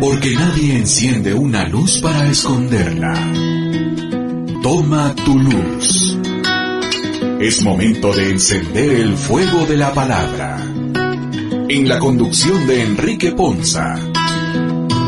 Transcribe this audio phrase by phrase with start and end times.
[0.00, 3.14] Porque nadie enciende una luz para esconderla.
[4.62, 6.18] Toma tu luz.
[7.40, 10.60] Es momento de encender el fuego de la palabra.
[11.68, 13.94] En la conducción de Enrique Ponza.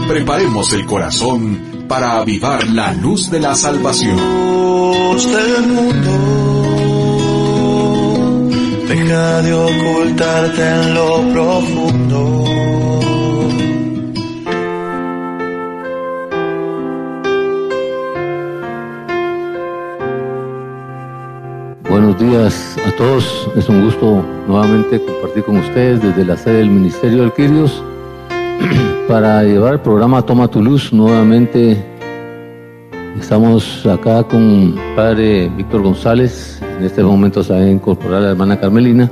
[0.07, 4.17] Preparemos el corazón para avivar la luz de la salvación.
[4.17, 6.70] del mundo,
[9.11, 12.45] de ocultarte en lo profundo.
[21.89, 23.49] Buenos días a todos.
[23.57, 27.83] Es un gusto nuevamente compartir con ustedes desde la sede del Ministerio de Quirios
[29.09, 30.93] para llevar el programa Toma tu Luz.
[30.93, 31.85] Nuevamente
[33.19, 36.50] estamos acá con padre Víctor González.
[36.81, 39.11] En este momento se va a incorporar la hermana Carmelina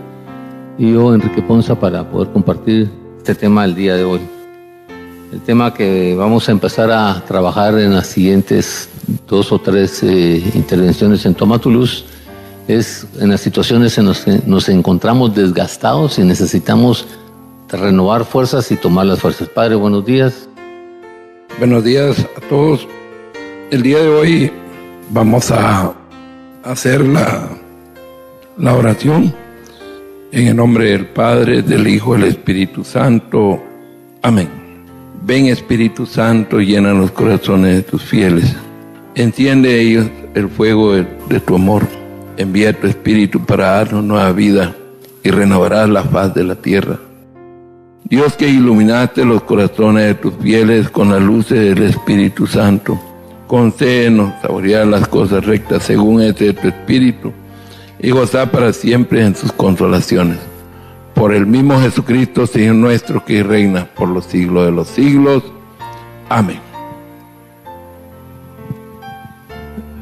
[0.79, 4.21] y yo, Enrique Ponza, para poder compartir este tema el día de hoy.
[5.35, 8.89] El tema que vamos a empezar a trabajar en las siguientes
[9.29, 12.07] dos o tres eh, intervenciones en Toma tu Luz
[12.69, 17.07] es en las situaciones en las que nos encontramos desgastados y necesitamos
[17.69, 19.47] renovar fuerzas y tomar las fuerzas.
[19.47, 20.49] Padre, buenos días.
[21.59, 22.89] Buenos días a todos.
[23.71, 24.53] El día de hoy
[25.11, 25.98] vamos a
[26.69, 27.49] hacer la,
[28.59, 29.35] la oración
[30.33, 33.63] en el nombre del Padre, del Hijo, del Espíritu Santo.
[34.23, 34.49] Amén.
[35.23, 38.55] Ven Espíritu Santo, llena los corazones de tus fieles.
[39.15, 41.87] Enciende ellos el fuego de, de tu amor
[42.39, 44.75] envía tu Espíritu para darnos nueva vida
[45.25, 46.99] y renovarás la faz de la tierra.
[48.05, 52.99] Dios que iluminaste los corazones de tus fieles con las luces del Espíritu Santo,
[53.49, 57.33] concédenos saborear las cosas rectas según este tu Espíritu
[57.99, 60.39] y gozar para siempre en sus consolaciones.
[61.15, 65.43] Por el mismo Jesucristo, Señor nuestro, que reina por los siglos de los siglos.
[66.29, 66.61] Amén.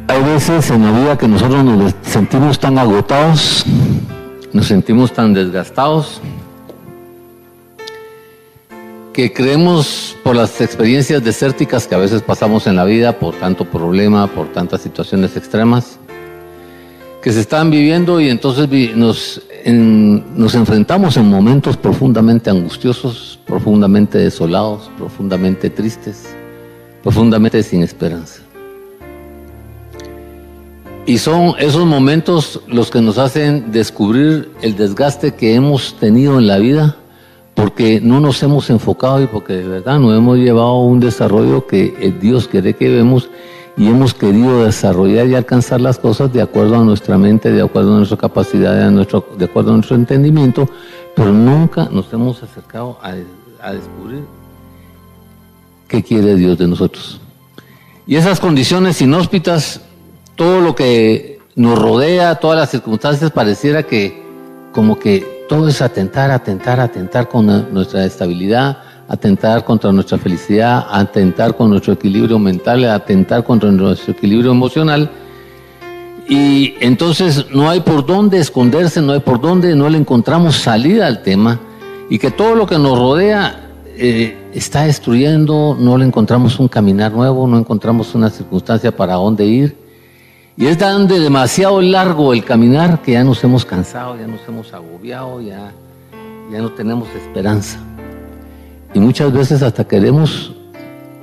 [0.08, 3.64] Hay veces en la vida que nosotros nos sentimos tan agotados,
[4.52, 6.20] nos sentimos tan desgastados,
[9.16, 13.64] que creemos por las experiencias desérticas que a veces pasamos en la vida, por tanto
[13.64, 15.98] problema, por tantas situaciones extremas,
[17.22, 24.90] que se están viviendo y entonces nos, nos enfrentamos en momentos profundamente angustiosos, profundamente desolados,
[24.98, 26.26] profundamente tristes,
[27.02, 28.42] profundamente sin esperanza.
[31.06, 36.46] Y son esos momentos los que nos hacen descubrir el desgaste que hemos tenido en
[36.46, 36.98] la vida
[37.56, 42.14] porque no nos hemos enfocado y porque de verdad no hemos llevado un desarrollo que
[42.20, 43.30] Dios quiere que vemos
[43.78, 47.94] y hemos querido desarrollar y alcanzar las cosas de acuerdo a nuestra mente, de acuerdo
[47.94, 50.68] a nuestra capacidad, de, acuerdo a nuestro entendimiento,
[51.14, 54.24] pero nunca nos hemos acercado a descubrir
[55.88, 57.20] qué quiere Dios de nosotros.
[58.06, 59.80] Y esas condiciones inhóspitas
[60.36, 64.22] todo lo que nos rodea, todas las circunstancias, pareciera que
[64.72, 71.56] como que todo es atentar, atentar, atentar con nuestra estabilidad, atentar contra nuestra felicidad, atentar
[71.56, 75.10] con nuestro equilibrio mental, atentar contra nuestro equilibrio emocional.
[76.28, 81.06] Y entonces no hay por dónde esconderse, no hay por dónde, no le encontramos salida
[81.06, 81.60] al tema
[82.10, 87.12] y que todo lo que nos rodea eh, está destruyendo, no le encontramos un caminar
[87.12, 89.85] nuevo, no encontramos una circunstancia para dónde ir.
[90.58, 94.40] Y es tan de demasiado largo el caminar que ya nos hemos cansado, ya nos
[94.48, 95.70] hemos agobiado, ya,
[96.50, 97.78] ya no tenemos esperanza.
[98.94, 100.54] Y muchas veces hasta queremos,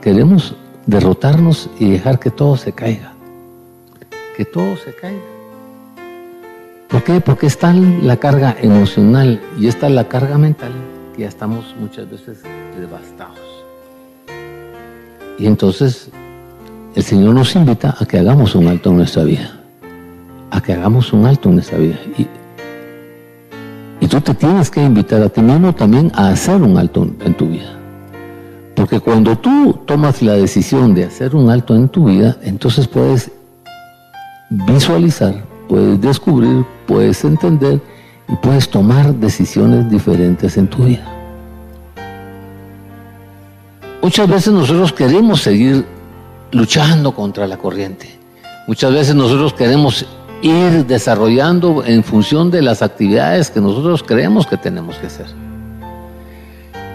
[0.02, 0.56] queremos
[0.86, 3.14] derrotarnos y dejar que todo se caiga.
[4.38, 5.22] Que todo se caiga.
[6.90, 7.20] ¿Por qué?
[7.20, 10.72] Porque está la carga emocional y está la carga mental
[11.16, 12.44] que ya estamos muchas veces
[12.80, 13.40] devastados.
[15.40, 16.12] Y entonces
[16.96, 19.52] el Señor nos invita a que hagamos un alto en nuestra vida.
[20.52, 21.98] A que hagamos un alto en nuestra vida.
[22.18, 27.34] Y, tú te tienes que invitar a ti mismo también a hacer un alto en
[27.34, 27.74] tu vida.
[28.76, 33.32] Porque cuando tú tomas la decisión de hacer un alto en tu vida, entonces puedes
[34.50, 37.82] visualizar, puedes descubrir, puedes entender
[38.30, 41.08] y puedes tomar decisiones diferentes en tu vida.
[44.04, 45.86] Muchas veces nosotros queremos seguir
[46.54, 48.18] luchando contra la corriente.
[48.68, 50.06] Muchas veces nosotros queremos
[50.42, 55.26] ir desarrollando en función de las actividades que nosotros creemos que tenemos que hacer.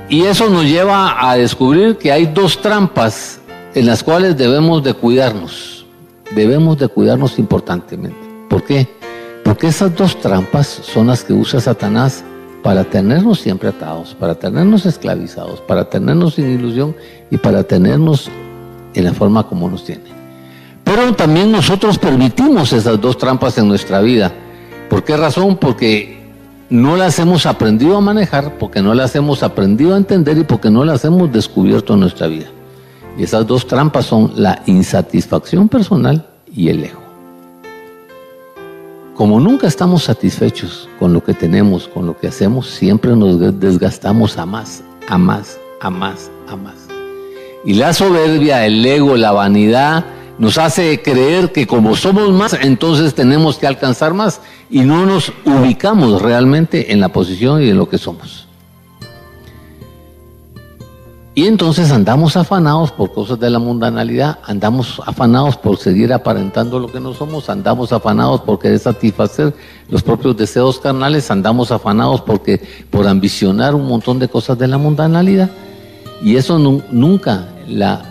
[0.08, 3.40] Y eso nos lleva a descubrir que hay dos trampas
[3.74, 5.84] en las cuales debemos de cuidarnos.
[6.34, 8.18] Debemos de cuidarnos importantemente.
[8.48, 8.88] ¿Por qué?
[9.44, 12.24] Porque esas dos trampas son las que usa Satanás
[12.62, 16.94] para tenernos siempre atados, para tenernos esclavizados, para tenernos sin ilusión
[17.30, 18.30] y para tenernos
[18.94, 20.04] en la forma como nos tiene.
[20.84, 24.32] Pero también nosotros permitimos esas dos trampas en nuestra vida.
[24.88, 25.56] ¿Por qué razón?
[25.56, 26.18] Porque
[26.70, 30.70] no las hemos aprendido a manejar, porque no las hemos aprendido a entender y porque
[30.70, 32.46] no las hemos descubierto en nuestra vida.
[33.18, 37.02] Y esas dos trampas son la insatisfacción personal y el ego.
[39.14, 44.38] Como nunca estamos satisfechos con lo que tenemos, con lo que hacemos, siempre nos desgastamos
[44.38, 46.77] a más, a más, a más, a más.
[47.64, 50.04] Y la soberbia, el ego, la vanidad,
[50.38, 54.40] nos hace creer que como somos más, entonces tenemos que alcanzar más
[54.70, 58.46] y no nos ubicamos realmente en la posición y en lo que somos.
[61.34, 66.90] Y entonces andamos afanados por cosas de la mundanalidad, andamos afanados por seguir aparentando lo
[66.90, 69.54] que no somos, andamos afanados por querer satisfacer
[69.88, 72.60] los propios deseos carnales, andamos afanados porque
[72.90, 75.48] por ambicionar un montón de cosas de la mundanalidad.
[76.22, 78.02] Y eso nunca, la,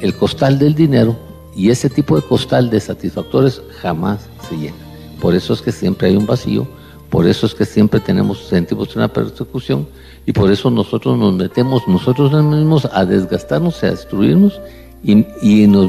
[0.00, 1.16] el costal del dinero
[1.54, 4.76] y ese tipo de costal de satisfactores jamás se llena.
[5.20, 6.66] Por eso es que siempre hay un vacío,
[7.10, 9.86] por eso es que siempre tenemos, sentimos una persecución
[10.26, 14.60] y por eso nosotros nos metemos nosotros mismos a desgastarnos, a destruirnos
[15.04, 15.88] y, y, nos,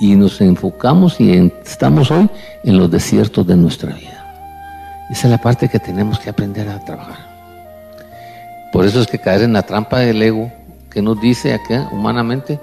[0.00, 2.28] y nos enfocamos y estamos hoy
[2.64, 4.18] en los desiertos de nuestra vida.
[5.10, 7.28] Esa es la parte que tenemos que aprender a trabajar.
[8.72, 10.52] Por eso es que caer en la trampa del ego,
[10.98, 12.58] que nos dice acá humanamente,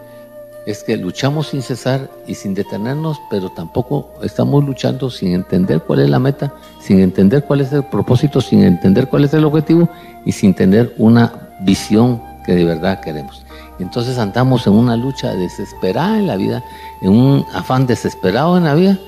[0.66, 6.02] es que luchamos sin cesar y sin detenernos, pero tampoco estamos luchando sin entender cuál
[6.02, 9.88] es la meta, sin entender cuál es el propósito, sin entender cuál es el objetivo
[10.26, 13.46] y sin tener una visión que de verdad queremos.
[13.80, 16.62] Entonces andamos en una lucha desesperada en la vida,
[17.02, 19.00] en un afán desesperado en la vida,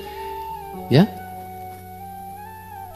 [0.90, 1.17] ¿ya?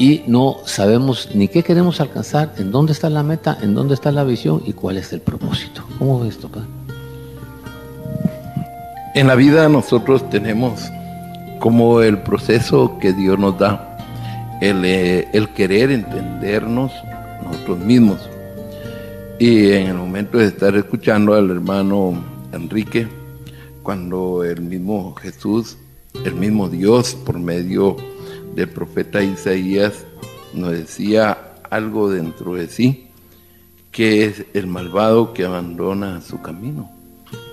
[0.01, 4.11] Y no sabemos ni qué queremos alcanzar, en dónde está la meta, en dónde está
[4.11, 5.85] la visión y cuál es el propósito.
[5.99, 6.65] ¿Cómo ves esto, padre?
[9.13, 10.89] En la vida nosotros tenemos
[11.59, 13.95] como el proceso que Dios nos da,
[14.59, 16.91] eh, el, querer entendernos
[17.43, 18.27] nosotros mismos.
[19.37, 22.19] Y en el momento de estar escuchando al hermano
[22.51, 23.07] Enrique,
[23.83, 25.77] cuando el mismo Jesús,
[26.25, 27.97] el mismo Dios, por medio
[28.55, 30.05] del profeta Isaías,
[30.53, 33.07] nos decía algo dentro de sí,
[33.91, 37.01] que es el malvado que abandona su camino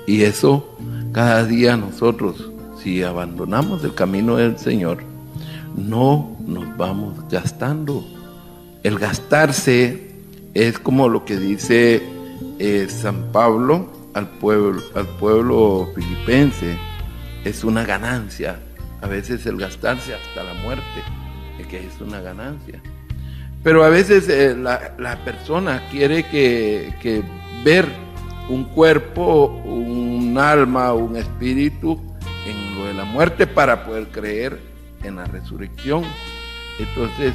[0.08, 0.74] y eso
[1.12, 2.50] cada día nosotros,
[2.82, 5.02] si abandonamos el camino del Señor,
[5.76, 8.04] no nos vamos gastando.
[8.82, 10.10] El gastarse
[10.54, 12.02] es como lo que dice
[12.58, 16.78] eh, San Pablo al pueblo, al pueblo filipense,
[17.44, 18.58] es una ganancia.
[19.00, 21.02] A veces el gastarse hasta la muerte,
[21.68, 22.80] que es una ganancia.
[23.62, 27.22] Pero a veces eh, la, persona quiere que, que
[27.64, 27.86] ver
[28.48, 32.00] un cuerpo, un alma, un espíritu
[32.46, 34.58] en lo de la muerte para poder creer
[35.02, 36.04] en la resurrección.
[36.78, 37.34] Entonces,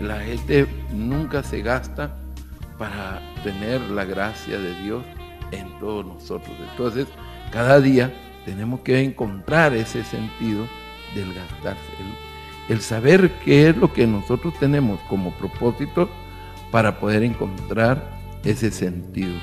[0.00, 2.14] la gente nunca se gasta
[2.78, 5.04] para tener la gracia de Dios
[5.50, 6.54] en todos nosotros.
[6.70, 7.06] Entonces,
[7.50, 8.12] cada día
[8.44, 10.66] tenemos que encontrar ese sentido
[11.14, 11.80] del gastarse,
[12.68, 16.08] el, el saber qué es lo que nosotros tenemos como propósito
[16.70, 19.34] para poder encontrar ese sentido.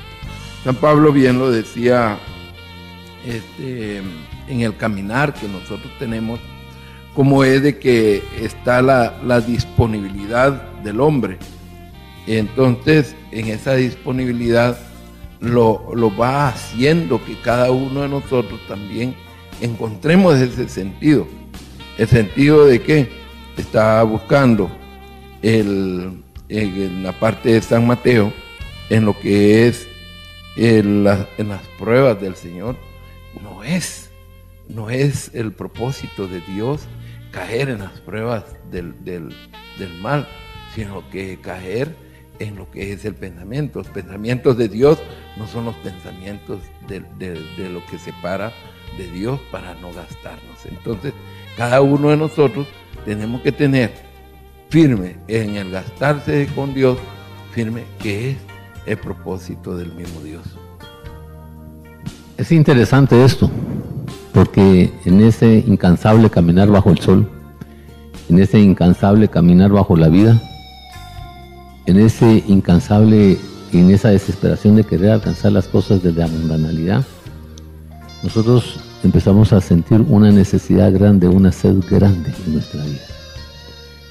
[0.64, 2.20] San Pablo bien lo decía
[3.26, 4.02] este,
[4.48, 6.40] en el caminar que nosotros tenemos,
[7.16, 11.38] como es de que está la, disponibilidad del hombre.
[12.28, 14.78] Entonces, en esa disponibilidad
[15.40, 19.16] lo, lo, va haciendo que cada uno de nosotros también
[19.62, 21.28] encontremos ese sentido.
[21.98, 23.10] El sentido de que
[23.58, 24.72] está buscando
[25.42, 28.34] el, en la parte de San Mateo,
[28.90, 29.88] en lo que es
[30.56, 31.28] en, las
[31.80, 32.76] pruebas del Señor,
[33.42, 34.10] no es,
[34.68, 36.82] no es el propósito de Dios
[37.32, 38.94] caer en las pruebas del,
[40.02, 40.28] mal,
[40.76, 41.96] sino que caer
[42.40, 43.80] en lo que es el pensamiento.
[43.80, 45.00] Los pensamientos de Dios
[45.38, 48.52] no son los pensamientos de, de, lo que separa
[48.98, 50.66] de Dios para no gastarnos.
[50.66, 51.14] Entonces,
[51.58, 52.68] cada uno de nosotros
[53.06, 53.92] tenemos que tener
[54.70, 56.98] firme en el gastarse con Dios,
[57.52, 58.38] firme que es
[58.86, 60.44] el propósito del mismo Dios.
[62.38, 63.52] Es interesante esto,
[64.34, 67.30] porque en ese incansable caminar bajo el sol,
[68.30, 70.42] en ese incansable caminar bajo la vida,
[71.86, 73.38] en ese incansable
[73.74, 77.06] en esa desesperación de querer alcanzar las cosas desde la mundanalidad,
[78.24, 83.02] nosotros empezamos a sentir una necesidad grande, una sed grande en nuestra vida.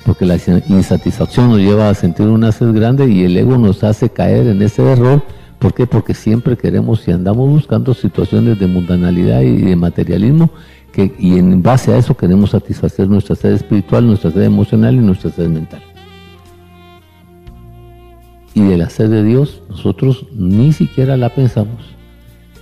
[0.05, 4.09] Porque la insatisfacción nos lleva a sentir una sed grande y el ego nos hace
[4.11, 5.23] caer en ese error.
[5.59, 5.87] ¿Por qué?
[5.87, 10.51] Porque siempre queremos y andamos buscando situaciones de mundanalidad y de materialismo
[10.91, 14.99] que, y en base a eso queremos satisfacer nuestra sed espiritual, nuestra sed emocional y
[14.99, 15.83] nuestra sed mental.
[18.55, 21.95] Y de la sed de Dios nosotros ni siquiera la pensamos,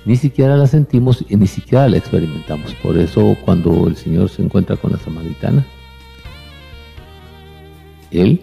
[0.08, 2.74] ni siquiera la sentimos y ni siquiera la experimentamos.
[2.76, 5.66] Por eso cuando el Señor se encuentra con la samaritana,
[8.10, 8.40] Él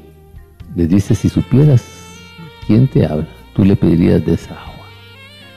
[0.76, 1.84] le dice, si supieras
[2.68, 4.86] quién te habla, tú le pedirías de esa agua.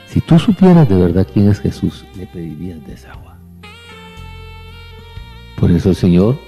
[0.07, 3.37] Si tú supieras de verdad quién es Jesús, le pedirías de esa agua.
[5.59, 6.39] Por eso el Señor,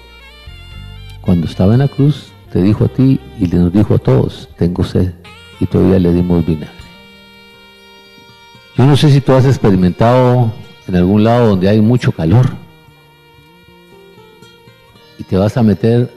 [1.21, 4.49] cuando estaba en la cruz, te dijo a ti y le nos dijo a todos,
[4.57, 5.13] tengo sed,
[5.59, 6.80] y todavía le dimos vinagre.
[8.81, 10.51] Yo no sé si tú has experimentado
[10.87, 12.49] en algún lado donde hay mucho calor
[15.19, 16.09] y te vas a meter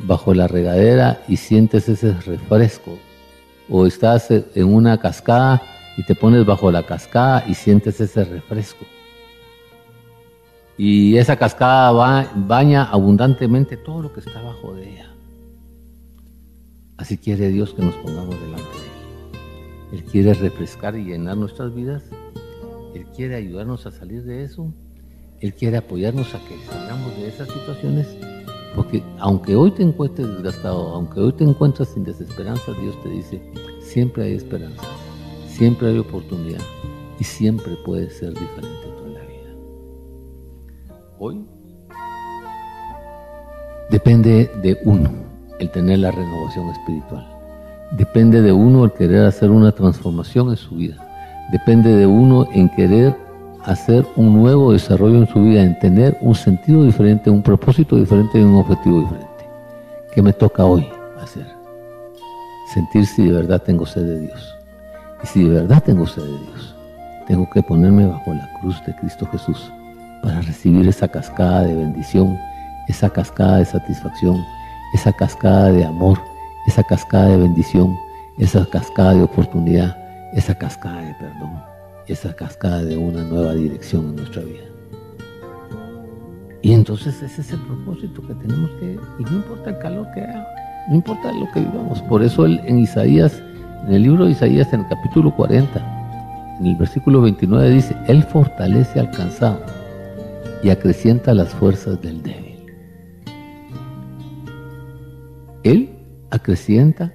[0.00, 2.98] bajo la regadera y sientes ese refresco,
[3.68, 5.62] o estás en una cascada
[5.96, 8.84] y te pones bajo la cascada y sientes ese refresco
[10.76, 15.12] y esa cascada baña abundantemente todo lo que está abajo de ella.
[16.96, 18.87] Así quiere Dios que nos pongamos delante de
[19.92, 20.04] Él.
[20.04, 22.04] Quiere refrescar y llenar nuestras vidas.
[22.94, 24.72] Él quiere ayudarnos a salir de eso.
[25.40, 28.08] Él quiere apoyarnos a que salgamos de esas situaciones.
[28.74, 33.40] Porque aunque hoy te encuentres desgastado, aunque hoy te encuentres sin desesperanza, Dios te dice,
[33.80, 34.82] siempre hay esperanza,
[35.48, 36.60] siempre hay oportunidad
[37.18, 38.88] y siempre puede ser diferente
[41.18, 41.44] hoy
[43.90, 45.10] depende de uno
[45.58, 47.37] el tener la renovación espiritual.
[47.92, 50.96] Depende de uno el querer hacer una transformación en su vida.
[51.50, 53.16] Depende de uno en querer
[53.64, 58.38] hacer un nuevo desarrollo en su vida, en tener un sentido diferente, un propósito diferente
[58.38, 59.28] y un objetivo diferente.
[60.12, 60.86] ¿Qué me toca hoy
[61.22, 61.46] hacer?
[62.74, 64.54] Sentir si de verdad tengo sed de Dios.
[65.24, 66.76] Y si de verdad tengo sed de Dios,
[67.26, 69.72] tengo que ponerme bajo la cruz de Cristo Jesús
[70.22, 72.38] para recibir esa cascada de bendición,
[72.88, 74.44] esa cascada de satisfacción,
[74.92, 76.18] esa cascada de amor,
[76.68, 77.98] esa cascada de bendición,
[78.36, 79.96] esa cascada de oportunidad,
[80.34, 81.62] esa cascada de perdón,
[82.06, 84.66] esa cascada de una nueva dirección en nuestra vida.
[86.60, 90.20] Y entonces ese es el propósito que tenemos que, y no importa el calor que
[90.20, 90.46] haga,
[90.90, 92.02] no importa lo que vivamos.
[92.02, 93.42] Por eso él, en Isaías,
[93.86, 98.22] en el libro de Isaías, en el capítulo 40, en el versículo 29 dice, Él
[98.24, 99.62] fortalece al cansado
[100.62, 102.58] y acrecienta las fuerzas del débil.
[105.62, 105.97] Él
[106.30, 107.12] acrecienta,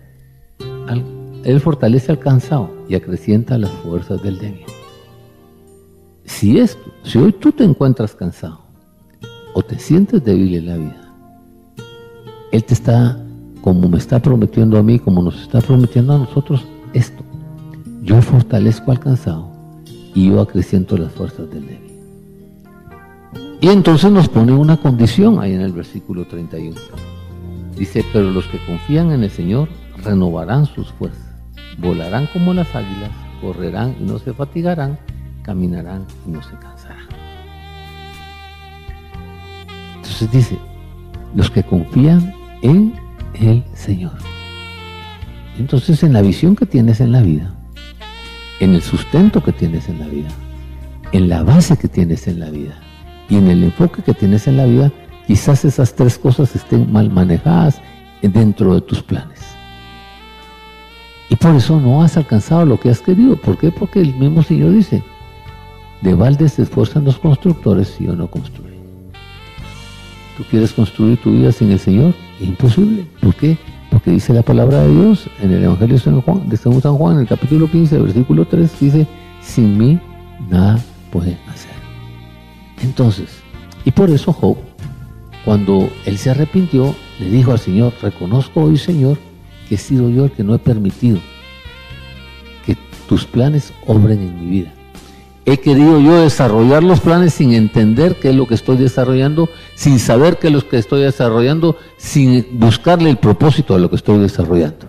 [1.43, 4.65] él fortalece al cansado y acrecienta las fuerzas del débil.
[6.25, 8.61] Si esto, si hoy tú te encuentras cansado
[9.53, 11.13] o te sientes débil en la vida,
[12.51, 13.21] Él te está,
[13.61, 17.23] como me está prometiendo a mí, como nos está prometiendo a nosotros, esto.
[18.01, 19.51] Yo fortalezco al cansado
[20.15, 21.91] y yo acreciento las fuerzas del débil.
[23.59, 26.75] Y entonces nos pone una condición ahí en el versículo 31.
[27.77, 29.67] Dice, pero los que confían en el Señor
[30.03, 31.25] renovarán sus fuerzas,
[31.77, 33.09] volarán como las águilas,
[33.41, 34.99] correrán y no se fatigarán,
[35.41, 37.07] caminarán y no se cansarán.
[39.95, 40.57] Entonces dice,
[41.35, 42.93] los que confían en
[43.33, 44.13] el Señor.
[45.57, 47.53] Entonces en la visión que tienes en la vida,
[48.59, 50.29] en el sustento que tienes en la vida,
[51.11, 52.75] en la base que tienes en la vida,
[53.29, 54.91] y en el enfoque que tienes en la vida,
[55.27, 57.81] quizás esas tres cosas estén mal manejadas
[58.21, 59.39] dentro de tus planes.
[61.29, 63.35] Y por eso no has alcanzado lo que has querido.
[63.35, 63.71] ¿Por qué?
[63.71, 65.03] Porque el mismo Señor dice,
[66.01, 68.73] de balde se esfuerzan los constructores y yo no construyo.
[70.37, 72.13] ¿Tú quieres construir tu vida sin el Señor?
[72.39, 73.07] Imposible.
[73.21, 73.57] ¿Por qué?
[73.89, 77.15] Porque dice la palabra de Dios en el Evangelio de San Juan, de San Juan,
[77.15, 79.07] en el capítulo 15, versículo 3, dice,
[79.41, 79.99] sin mí
[80.49, 80.79] nada
[81.11, 81.71] puede hacer.
[82.81, 83.29] Entonces,
[83.85, 84.57] y por eso Job,
[85.45, 89.17] cuando él se arrepintió, le dijo al Señor, reconozco hoy, Señor,
[89.67, 91.19] que he sido yo el que no he permitido
[92.65, 94.73] que tus planes obren en mi vida.
[95.45, 99.99] He querido yo desarrollar los planes sin entender qué es lo que estoy desarrollando, sin
[99.99, 104.19] saber qué es lo que estoy desarrollando, sin buscarle el propósito a lo que estoy
[104.19, 104.87] desarrollando.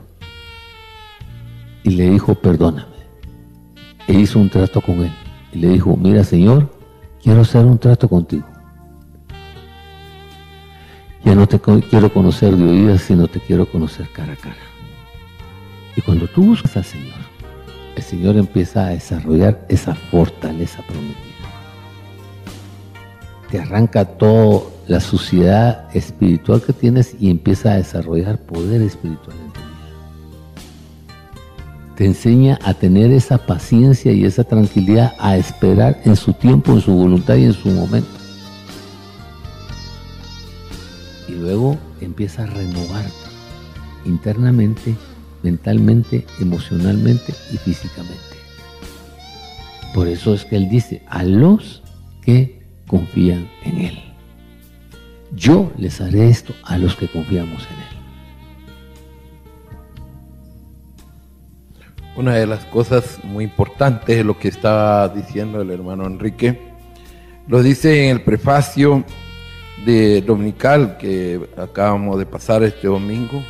[1.82, 2.94] Y le dijo, perdóname.
[4.06, 5.12] E hizo un trato con él.
[5.52, 6.70] Y le dijo, mira Señor,
[7.20, 8.53] quiero hacer un trato contigo.
[11.24, 14.56] Ya no te quiero conocer de oídas, sino te quiero conocer cara a cara.
[15.96, 17.14] Y cuando tú buscas al Señor,
[17.96, 21.14] el Señor empieza a desarrollar esa fortaleza prometida.
[23.50, 29.52] Te arranca todo, la suciedad espiritual que tienes y empieza a desarrollar poder espiritual en
[29.52, 29.70] tu vida.
[31.96, 36.82] Te enseña a tener esa paciencia y esa tranquilidad, a esperar en su tiempo, en
[36.82, 38.23] su voluntad y en su momento.
[41.44, 43.12] Luego empieza a renovarte
[44.06, 44.94] internamente,
[45.42, 48.18] mentalmente, emocionalmente y físicamente.
[49.92, 51.82] Por eso es que Él dice, a los
[52.22, 53.98] que confían en Él.
[55.32, 57.94] Yo les haré esto a los que confiamos en Él.
[62.16, 66.58] Una de las cosas muy importantes de lo que estaba diciendo el hermano Enrique,
[67.48, 69.04] lo dice en el prefacio
[69.84, 73.42] de Dominical que acabamos de pasar este domingo,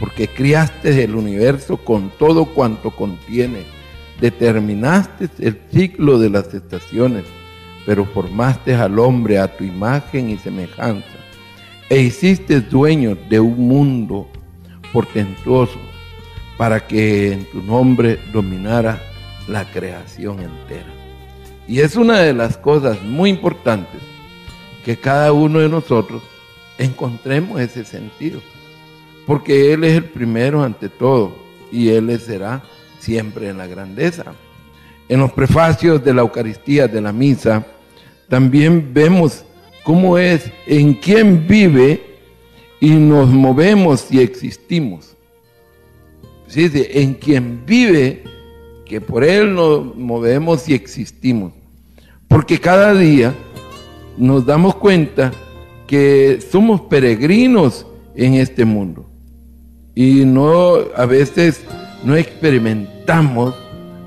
[0.00, 3.64] porque criaste el universo con todo cuanto contiene,
[4.20, 7.24] determinaste el ciclo de las estaciones,
[7.84, 11.06] pero formaste al hombre a tu imagen y semejanza,
[11.88, 14.28] e hiciste dueño de un mundo
[14.92, 15.78] portentoso,
[16.56, 19.00] para que en tu nombre dominara
[19.46, 20.92] la creación entera.
[21.68, 24.00] Y es una de las cosas muy importantes
[24.86, 26.22] que cada uno de nosotros
[26.78, 28.40] encontremos ese sentido,
[29.26, 31.34] porque Él es el primero ante todo
[31.72, 32.62] y Él será
[33.00, 34.26] siempre en la grandeza.
[35.08, 37.66] En los prefacios de la Eucaristía, de la misa,
[38.28, 39.44] también vemos
[39.82, 42.20] cómo es en quién vive
[42.78, 45.16] y nos movemos y existimos.
[46.46, 48.22] Sí, en quien vive,
[48.84, 51.52] que por Él nos movemos y existimos.
[52.28, 53.34] Porque cada día
[54.16, 55.32] nos damos cuenta
[55.86, 59.08] que somos peregrinos en este mundo
[59.94, 61.64] y no a veces
[62.04, 63.54] no experimentamos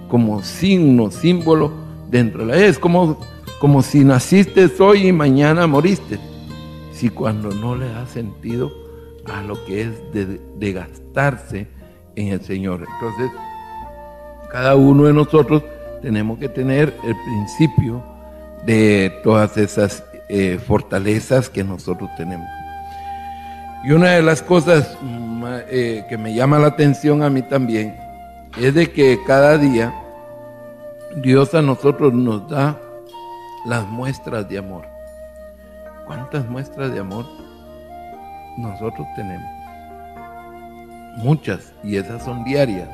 [0.07, 1.71] como signo, símbolo
[2.09, 3.17] dentro de la es como
[3.59, 6.17] como si naciste hoy y mañana moriste.
[6.93, 8.71] Si cuando no le da sentido
[9.25, 11.67] a lo que es de, gastarse
[12.15, 12.85] en el Señor.
[12.93, 13.31] Entonces,
[14.49, 15.61] cada uno de nosotros
[16.01, 18.01] tenemos que tener el principio
[18.65, 22.47] de todas esas eh, fortalezas que nosotros tenemos.
[23.83, 24.97] Y una de las cosas
[25.69, 27.95] eh, que me llama la atención a mí también
[28.59, 29.93] es de que cada día
[31.15, 32.77] Dios a nosotros nos da
[33.65, 34.85] las muestras de amor.
[36.05, 37.25] ¿Cuántas muestras de amor
[38.57, 39.49] nosotros tenemos?
[41.17, 42.89] Muchas, y esas son diarias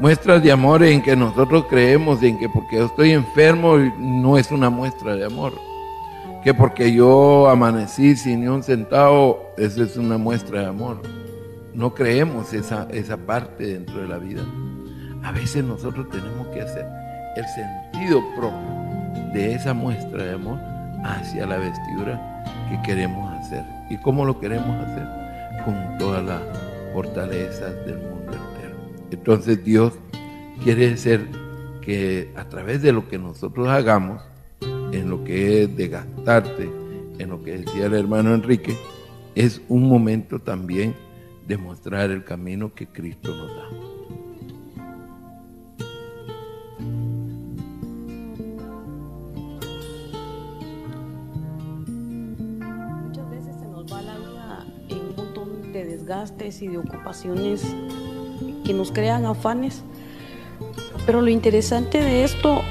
[0.00, 4.50] muestras de amor en que nosotros creemos en que porque yo estoy enfermo no es
[4.50, 5.52] una muestra de amor.
[6.44, 11.00] Que porque yo amanecí sin ni un centavo, eso es una muestra de amor.
[11.72, 14.42] No creemos esa, esa parte dentro de la vida.
[15.22, 16.86] A veces nosotros tenemos que hacer
[17.36, 20.58] el sentido propio de esa muestra de amor
[21.02, 23.64] hacia la vestidura que queremos hacer.
[23.88, 25.08] ¿Y cómo lo queremos hacer?
[25.64, 26.42] Con todas las
[26.92, 28.14] fortalezas del mundo
[29.14, 29.92] entonces Dios
[30.62, 31.26] quiere ser
[31.80, 34.22] que a través de lo que nosotros hagamos,
[34.94, 36.70] en lo que es de gastarte,
[37.18, 38.76] en lo que decía el hermano Enrique,
[39.34, 40.94] es un momento también
[41.46, 43.68] de mostrar el camino que Cristo nos da.
[53.02, 57.64] Muchas veces se nos va la vida en un montón de desgastes y de ocupaciones
[58.64, 59.82] que nos crean afanes.
[61.04, 62.62] Pero lo interesante de esto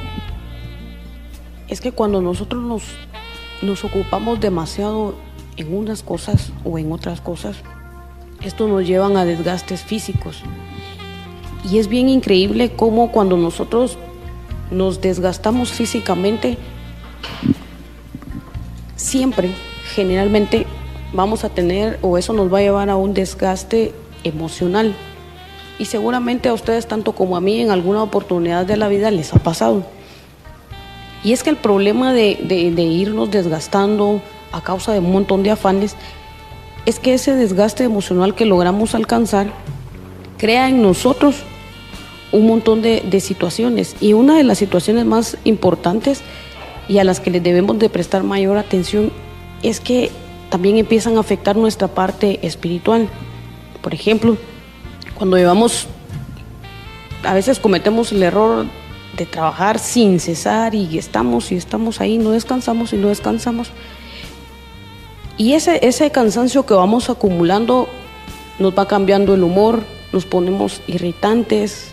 [1.74, 2.84] es que cuando nosotros nos,
[3.64, 5.16] nos ocupamos demasiado
[5.58, 7.58] en unas cosas o en otras cosas,
[8.44, 10.44] esto nos lleva a desgastes físicos.
[11.70, 13.98] Y es bien increíble cómo cuando nosotros
[14.70, 16.60] nos desgastamos físicamente,
[18.96, 19.50] siempre,
[19.96, 20.68] generalmente,
[21.12, 24.94] vamos a tener o eso nos va a llevar a un desgaste emocional
[25.80, 29.34] y seguramente a ustedes tanto como a mí en alguna oportunidad de la vida les
[29.34, 29.84] ha pasado.
[31.24, 32.38] Y es que el problema de,
[32.78, 35.96] irnos desgastando a causa de un montón de afanes
[36.86, 39.48] es que ese desgaste emocional que logramos alcanzar
[40.38, 41.38] crea en nosotros
[42.34, 46.22] un montón de, de, situaciones y una de las situaciones más importantes
[46.90, 49.12] y a las que les debemos de prestar mayor atención
[49.62, 50.12] es que
[50.50, 53.08] también empiezan a afectar nuestra parte espiritual.
[53.82, 54.38] Por ejemplo,
[55.16, 55.88] cuando llevamos,
[57.24, 58.66] a veces cometemos el error
[59.18, 63.72] de trabajar sin cesar y estamos y estamos ahí, no descansamos y no descansamos.
[65.38, 67.88] Y ese, ese cansancio que vamos acumulando
[68.60, 71.88] nos va cambiando el humor, nos ponemos irritantes,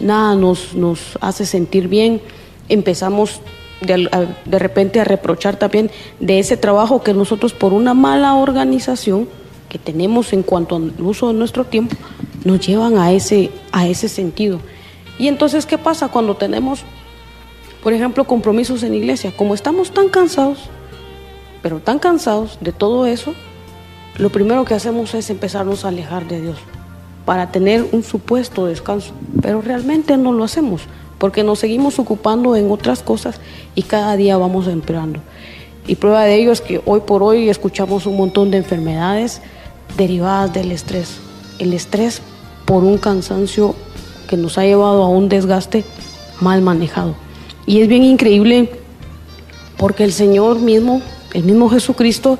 [0.00, 2.20] nada nos, nos hace sentir bien,
[2.68, 3.40] empezamos
[3.80, 4.08] de,
[4.44, 9.28] de repente a reprochar también de ese trabajo que nosotros por una mala organización
[9.68, 11.96] que tenemos en cuanto al uso de nuestro tiempo,
[12.44, 14.60] nos llevan a ese, a ese sentido.
[15.18, 16.84] Y entonces, ¿qué pasa cuando tenemos,
[17.82, 19.32] por ejemplo, compromisos en iglesia?
[19.36, 20.70] Como estamos tan cansados,
[21.62, 23.34] pero tan cansados de todo eso,
[24.16, 26.58] lo primero que hacemos es empezarnos a alejar de Dios
[27.24, 30.82] para tener un supuesto descanso, pero realmente no lo hacemos
[31.18, 33.40] porque nos seguimos ocupando en otras cosas
[33.74, 35.20] y cada día vamos empeorando.
[35.86, 39.40] Y prueba de ello es que hoy por hoy escuchamos un montón de enfermedades
[39.96, 41.18] derivadas del estrés.
[41.58, 42.22] El estrés
[42.66, 43.74] por un cansancio
[44.28, 45.84] que nos ha llevado a un desgaste
[46.40, 47.16] mal manejado.
[47.66, 48.70] Y es bien increíble
[49.76, 51.02] porque el Señor mismo,
[51.34, 52.38] el mismo Jesucristo,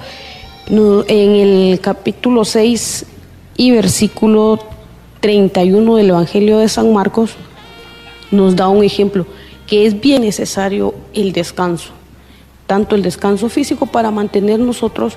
[0.69, 3.07] en el capítulo 6
[3.57, 4.59] y versículo
[5.21, 7.33] 31 del Evangelio de San Marcos,
[8.31, 9.27] nos da un ejemplo
[9.67, 11.91] que es bien necesario el descanso,
[12.67, 15.15] tanto el descanso físico para mantener nosotros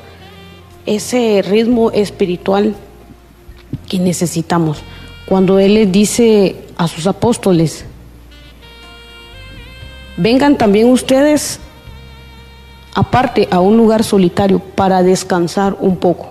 [0.86, 2.76] ese ritmo espiritual
[3.88, 4.84] que necesitamos.
[5.26, 7.86] Cuando Él les dice a sus apóstoles,
[10.18, 11.60] vengan también ustedes
[12.94, 16.30] aparte a un lugar solitario para descansar un poco.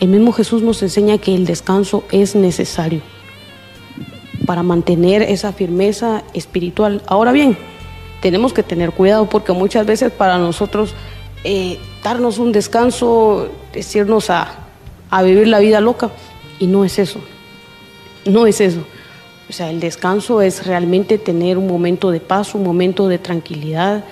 [0.00, 3.00] El mismo Jesús nos enseña que el descanso es necesario
[4.46, 7.02] para mantener esa firmeza espiritual.
[7.06, 7.58] Ahora bien,
[8.22, 10.94] tenemos que tener cuidado porque muchas veces para nosotros
[11.44, 14.54] eh, darnos un descanso, decirnos a,
[15.10, 16.10] a vivir la vida loca,
[16.58, 17.20] y no es eso,
[18.28, 18.80] no es eso.
[19.48, 24.04] O sea, el descanso es realmente tener un momento de paz, un momento de tranquilidad,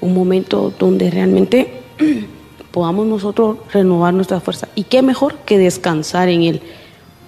[0.00, 1.82] un momento donde realmente
[2.72, 4.68] podamos nosotros renovar nuestra fuerza.
[4.74, 6.62] Y qué mejor que descansar en él,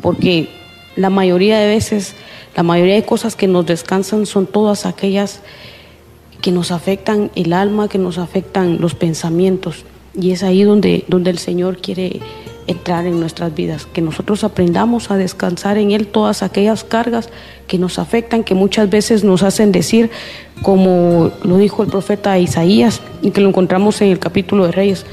[0.01, 0.49] porque
[0.97, 2.15] la mayoría de veces
[2.57, 5.41] la mayoría de cosas que nos descansan son todas aquellas
[6.41, 9.85] que nos afectan el alma, que nos afectan los pensamientos.
[10.15, 12.21] Y es ahí donde, donde el Señor quiere
[12.67, 17.29] entrar en nuestras vidas, que nosotros aprendamos a descansar en Él todas aquellas cargas
[17.67, 20.11] que nos afectan, que muchas veces nos hacen decir,
[20.63, 25.05] como lo dijo el profeta Isaías, y que lo encontramos en el capítulo de Reyes,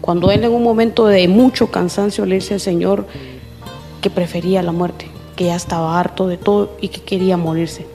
[0.00, 3.06] cuando Él en un momento de mucho cansancio le dice al Señor
[4.00, 5.06] que prefería la muerte
[5.38, 7.86] que ya estaba harto de todo y que quería morirse.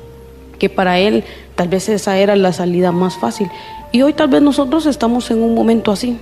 [0.59, 3.51] Que para él tal vez esa era la salida más fácil.
[3.91, 6.17] Y hoy tal vez nosotros estamos en un momento así,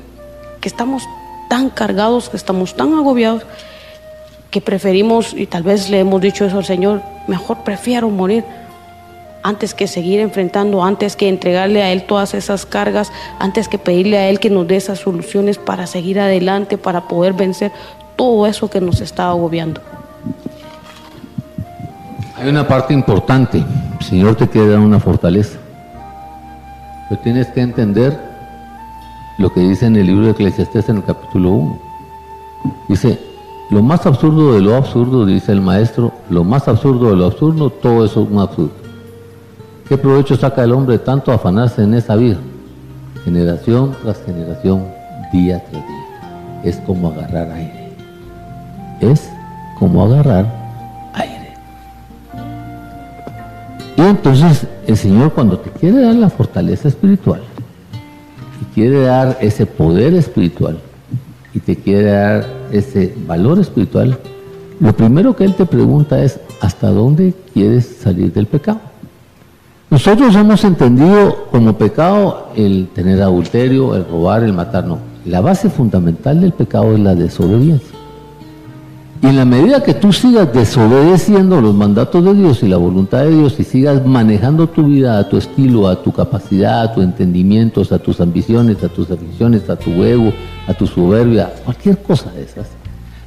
[0.60, 1.04] que estamos
[1.52, 3.44] tan cargados, que estamos tan agobiados,
[4.52, 8.46] que preferimos, y tal vez le hemos dicho eso al Señor, mejor prefiero morir
[9.44, 14.18] antes que seguir enfrentando, antes que entregarle a Él todas esas cargas, antes que pedirle
[14.18, 17.74] a Él que nos dé esas soluciones para seguir adelante, para poder vencer
[18.16, 19.82] todo eso que nos está agobiando.
[22.38, 23.58] Hay una parte importante.
[24.00, 25.60] El Señor te quiere dar una fortaleza.
[27.10, 28.31] Pero tienes que entender
[29.42, 31.80] lo que dice en el libro de Eclesiastés en el capítulo 1.
[32.88, 33.20] Dice,
[33.70, 37.70] lo más absurdo de lo absurdo, dice el maestro, lo más absurdo de lo absurdo,
[37.70, 38.72] todo eso es un absurdo.
[39.90, 42.38] ¿Qué provecho saca el hombre tanto afanarse en esa vida?
[43.26, 44.86] Generación tras generación,
[45.34, 46.06] día tras día.
[46.64, 47.94] Es como agarrar aire.
[49.02, 49.30] Es
[49.80, 50.62] como agarrar
[54.02, 57.42] Y entonces el Señor cuando te quiere dar la fortaleza espiritual,
[58.74, 60.80] quiere dar ese poder espiritual,
[61.54, 64.18] y te quiere dar ese valor espiritual,
[64.80, 68.80] lo primero que Él te pregunta es, ¿hasta dónde quieres salir del pecado?
[69.92, 75.00] Nosotros hemos entendido como pecado el tener adulterio, el robar, el matar, no.
[75.26, 78.01] La base fundamental del pecado es la desobediencia.
[79.24, 83.20] Y en la medida que tú sigas desobedeciendo los mandatos de Dios y la voluntad
[83.20, 87.04] de Dios y sigas manejando tu vida a tu estilo, a tu capacidad, a tu
[87.04, 90.34] entendimiento, a tus ambiciones, a tus aficiones, a tu ego,
[90.68, 92.68] a tu soberbia, cualquier cosa de esas,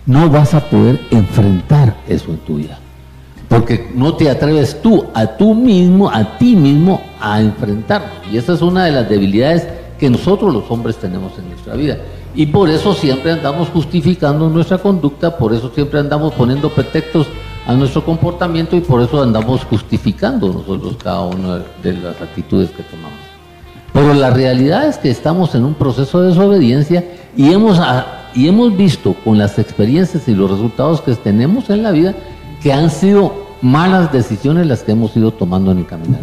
[0.05, 2.79] no vas a poder enfrentar eso en tu vida.
[3.49, 8.09] Porque no te atreves tú a tú mismo, a ti mismo, a enfrentarlo.
[8.33, 9.65] Y esa es una de las debilidades
[10.01, 11.99] que nosotros los hombres tenemos en nuestra vida.
[12.35, 17.29] Y por eso siempre andamos justificando nuestra conducta, por eso siempre andamos poniendo pretextos
[17.67, 22.83] a nuestro comportamiento y por eso andamos justificando nosotros cada una de las actitudes que
[22.83, 23.19] tomamos.
[23.93, 27.05] Pero la realidad es que estamos en un proceso de desobediencia
[27.37, 27.81] y hemos,
[28.35, 32.15] y hemos visto con las experiencias y los resultados que tenemos en la vida
[32.61, 36.21] que han sido malas decisiones las que hemos ido tomando en el caminar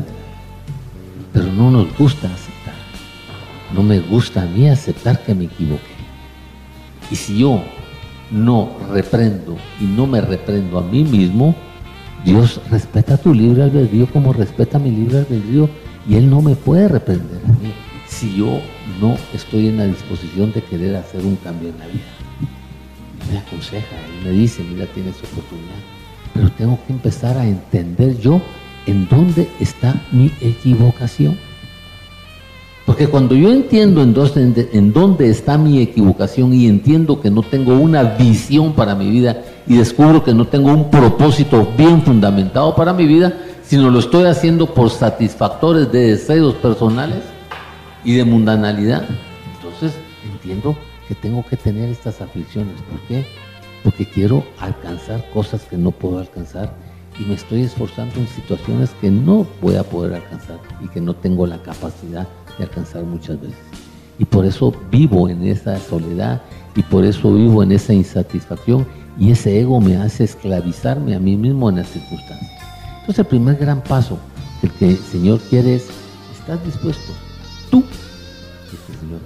[1.31, 2.75] Pero no nos gusta aceptar.
[3.73, 5.90] No me gusta a mí aceptar que me equivoqué.
[7.11, 7.61] Y si yo
[8.31, 11.53] no reprendo y no me reprendo a mí mismo,
[12.23, 15.69] Dios respeta tu libre albedrío como respeta mi libre albedrío
[16.07, 17.73] y Él no me puede reprender a mí.
[18.07, 18.59] si yo
[18.99, 22.03] no estoy en la disposición de querer hacer un cambio en la vida?
[23.31, 25.79] me aconseja, él me dice, mira, tienes oportunidad,
[26.33, 28.41] pero tengo que empezar a entender yo
[28.85, 31.37] en dónde está mi equivocación.
[32.91, 34.13] Porque cuando yo entiendo en
[34.73, 39.43] en dónde está mi equivocación y entiendo que no tengo una visión para mi vida
[39.65, 43.31] y descubro que no tengo un propósito bien fundamentado para mi vida,
[43.63, 47.19] sino lo estoy haciendo por satisfactores de deseos personales
[48.03, 49.03] y de mundanalidad,
[49.55, 49.97] entonces
[50.29, 50.75] entiendo
[51.07, 52.75] que tengo que tener estas aflicciones.
[52.91, 53.25] ¿Por qué?
[53.85, 56.75] Porque quiero alcanzar cosas que no puedo alcanzar
[57.17, 61.13] y me estoy esforzando en situaciones que no voy a poder alcanzar y que no
[61.13, 62.27] tengo la capacidad
[62.63, 63.57] alcanzar muchas veces.
[64.19, 66.41] Y por eso vivo en esa soledad
[66.75, 68.85] y por eso vivo en esa insatisfacción
[69.17, 72.51] y ese ego me hace esclavizarme a mí mismo en las circunstancias.
[72.99, 74.17] Entonces el primer gran paso,
[74.61, 75.87] el que el Señor quiere es,
[76.39, 77.11] ¿estás dispuesto?
[77.69, 77.83] Tú,
[78.71, 79.19] dice Señor,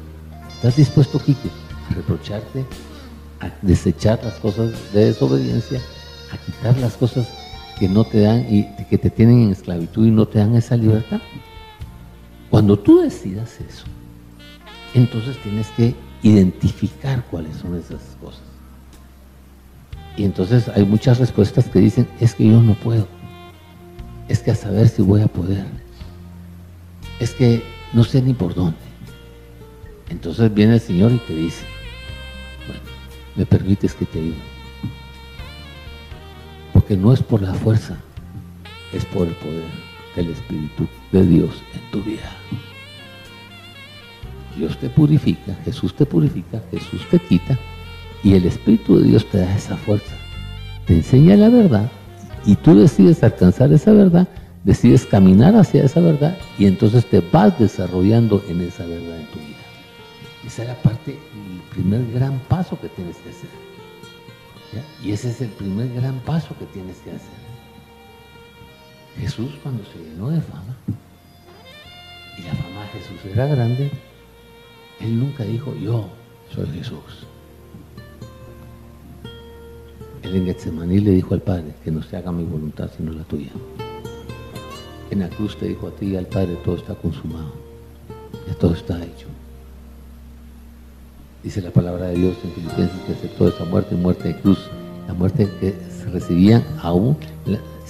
[0.55, 2.65] ¿estás dispuesto, a reprocharte,
[3.41, 5.79] a desechar las cosas de desobediencia,
[6.31, 7.27] a quitar las cosas
[7.77, 10.77] que no te dan y que te tienen en esclavitud y no te dan esa
[10.77, 11.19] libertad.
[12.49, 13.85] Cuando tú decidas eso,
[14.93, 18.41] entonces tienes que identificar cuáles son esas cosas.
[20.17, 23.07] Y entonces hay muchas respuestas que dicen, es que yo no puedo.
[24.27, 25.65] Es que a saber si voy a poder.
[27.19, 28.77] Es que no sé ni por dónde.
[30.09, 31.65] Entonces viene el Señor y te dice,
[32.67, 32.81] bueno,
[33.35, 34.55] me permites que te ayude
[36.75, 37.97] porque no es por la fuerza,
[38.93, 39.84] es por el poder
[40.15, 42.31] del Espíritu de Dios en tu vida.
[44.57, 47.59] Dios te purifica, Jesús te purifica, Jesús te quita
[48.23, 50.15] y el Espíritu de Dios te da esa fuerza.
[50.85, 51.91] Te enseña la verdad
[52.45, 54.27] y tú decides alcanzar esa verdad,
[54.63, 59.39] decides caminar hacia esa verdad y entonces te vas desarrollando en esa verdad en tu
[59.39, 59.55] vida.
[60.45, 63.49] Esa es la parte, el primer gran paso que tienes que hacer.
[65.03, 67.44] Y ese es el primer gran paso que tienes que hacer.
[69.19, 70.75] Jesús cuando se llenó de fama,
[72.37, 73.91] y la fama de Jesús era grande,
[74.99, 76.09] él nunca dijo, yo
[76.53, 77.25] soy Jesús.
[80.23, 83.23] Él en Getsemaní le dijo al Padre, que no se haga mi voluntad sino la
[83.23, 83.51] tuya.
[85.11, 87.53] En la cruz te dijo a ti y al Padre, todo está consumado,
[88.47, 89.27] ya todo está hecho.
[91.43, 94.57] Dice la palabra de Dios en Filipenses que aceptó esa muerte, muerte de cruz,
[95.07, 97.15] la muerte que se recibían aún,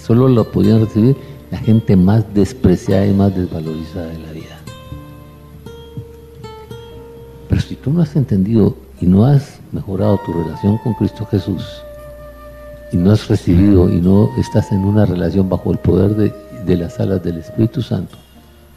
[0.05, 1.15] solo lo podían recibir
[1.51, 4.57] la gente más despreciada y más desvalorizada de la vida.
[7.49, 11.63] Pero si tú no has entendido y no has mejorado tu relación con Cristo Jesús,
[12.91, 16.33] y no has recibido y no estás en una relación bajo el poder de,
[16.65, 18.15] de las alas del Espíritu Santo,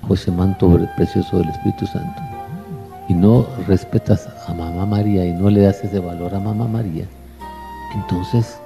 [0.03, 2.23] bajo ese manto precioso del Espíritu Santo,
[3.09, 7.05] y no respetas a Mamá María y no le das ese valor a Mamá María,
[7.95, 8.59] entonces,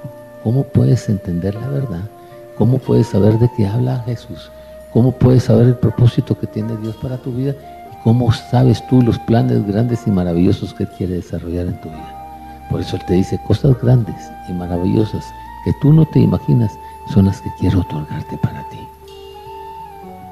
[0.44, 2.10] ¿cómo puedes entender la verdad?
[2.56, 4.50] ¿Cómo puedes saber de qué habla Jesús?
[4.92, 7.54] ¿Cómo puedes saber el propósito que tiene Dios para tu vida?
[7.92, 12.66] ¿Y cómo sabes tú los planes grandes y maravillosos que quiere desarrollar en tu vida?
[12.70, 15.24] Por eso Él te dice, cosas grandes y maravillosas
[15.64, 16.72] que tú no te imaginas
[17.12, 18.78] son las que quiero otorgarte para ti.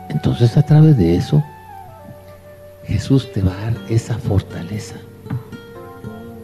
[0.08, 1.42] Entonces a través de eso,
[2.84, 4.96] Jesús te va a dar esa fortaleza,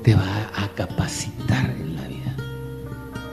[0.02, 0.22] te va
[0.56, 2.25] a capacitar en la vida.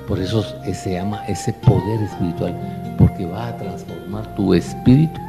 [0.08, 2.56] Por eso se llama ese poder espiritual,
[2.98, 5.20] porque va a transformar tu espíritu,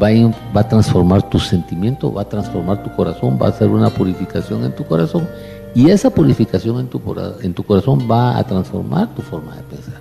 [0.00, 4.64] va a, transformar tu sentimiento, va a transformar tu corazón, va a hacer una purificación
[4.64, 5.26] en tu corazón
[5.74, 7.00] y esa purificación en tu,
[7.42, 10.00] en tu corazón va a transformar tu forma de pensar.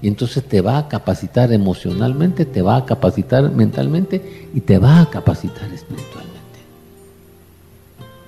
[0.00, 5.00] Y entonces te va a capacitar emocionalmente, te va a capacitar mentalmente y te va
[5.00, 6.32] a capacitar espiritualmente.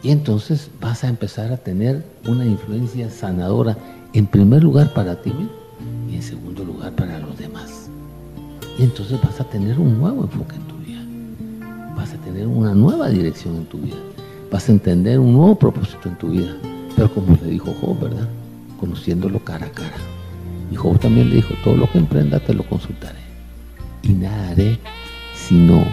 [0.03, 3.77] Y entonces vas a empezar a tener una influencia sanadora,
[4.15, 5.51] en primer lugar para ti mismo
[6.09, 7.91] y en segundo lugar para los demás.
[8.79, 11.03] Y entonces vas a tener un nuevo enfoque en tu vida.
[11.97, 13.97] Vas a tener una nueva dirección en tu vida.
[14.53, 16.55] Vas a entender un nuevo propósito en tu vida.
[16.95, 18.29] Pero como le dijo Job, ¿verdad?
[18.79, 19.97] Conociéndolo cara a cara.
[20.71, 23.19] Y Job también le dijo, todo lo que emprenda te lo consultaré.
[24.03, 24.79] Y nada haré
[25.35, 25.85] si no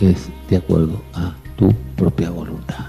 [0.00, 2.86] es de acuerdo a tu propia voluntad.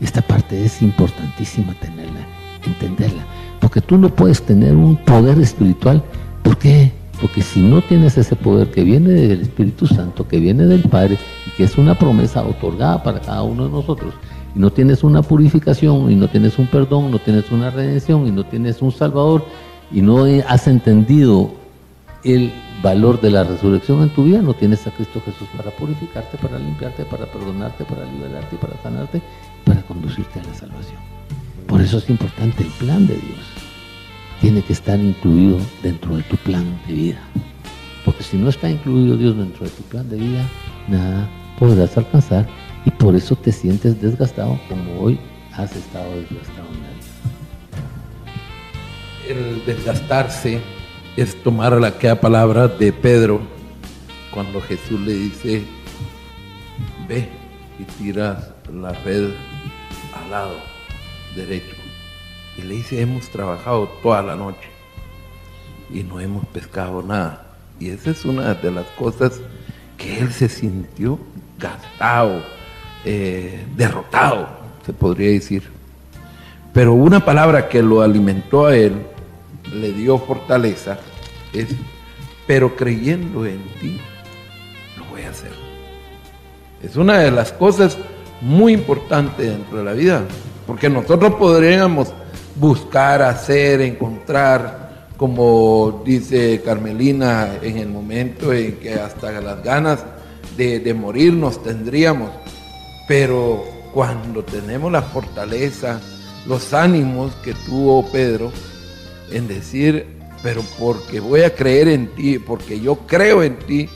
[0.00, 2.20] Esta parte es importantísima tenerla,
[2.64, 3.24] entenderla,
[3.76, 6.02] porque tú no puedes tener un poder espiritual.
[6.42, 6.92] ¿Por qué?
[7.20, 11.18] Porque si no tienes ese poder que viene del Espíritu Santo, que viene del Padre,
[11.46, 14.14] y que es una promesa otorgada para cada uno de nosotros,
[14.54, 18.30] y no tienes una purificación, y no tienes un perdón, no tienes una redención, y
[18.30, 19.44] no tienes un Salvador,
[19.92, 21.50] y no has entendido
[22.24, 22.50] el
[22.82, 26.58] valor de la resurrección en tu vida, no tienes a Cristo Jesús para purificarte, para
[26.58, 29.20] limpiarte, para perdonarte, para liberarte, para sanarte,
[29.66, 30.98] para conducirte a la salvación.
[31.66, 33.65] Por eso es importante el plan de Dios.
[34.40, 37.20] Tiene que estar incluido dentro de tu plan de vida.
[38.04, 40.44] Porque si no está incluido Dios dentro de tu plan de vida,
[40.88, 42.46] nada podrás alcanzar
[42.84, 45.18] y por eso te sientes desgastado como hoy
[45.52, 46.96] has estado desgastado la.
[49.28, 50.60] El desgastarse
[51.16, 53.40] es tomar aquella palabra de Pedro
[54.30, 55.64] cuando Jesús le dice,
[57.08, 57.28] ve
[57.78, 59.30] y tiras la red
[60.12, 60.56] al lado
[61.34, 61.75] derecho.
[62.56, 64.68] Y le dice, hemos trabajado toda la noche
[65.90, 67.46] y no hemos pescado nada.
[67.78, 69.40] Y esa es una de las cosas
[69.96, 71.18] que él se sintió
[71.58, 72.42] gastado,
[73.04, 74.48] eh, derrotado,
[74.84, 75.62] se podría decir.
[76.72, 78.94] Pero una palabra que lo alimentó a él,
[79.72, 80.98] le dio fortaleza,
[81.52, 81.68] es,
[82.46, 84.00] pero creyendo en ti,
[84.98, 85.52] lo voy a hacer.
[86.82, 87.98] Es una de las cosas
[88.40, 90.24] muy importantes dentro de la vida,
[90.66, 92.12] porque nosotros podríamos
[92.56, 100.04] buscar, hacer, encontrar, como dice Carmelina, en el momento en que hasta las ganas
[100.56, 102.30] de, morir nos tendríamos,
[103.06, 106.00] pero cuando tenemos la fortaleza,
[106.46, 108.52] los ánimos que tuvo Pedro
[109.30, 110.06] en decir,
[110.42, 113.88] pero porque voy a creer en ti, porque yo creo en ti,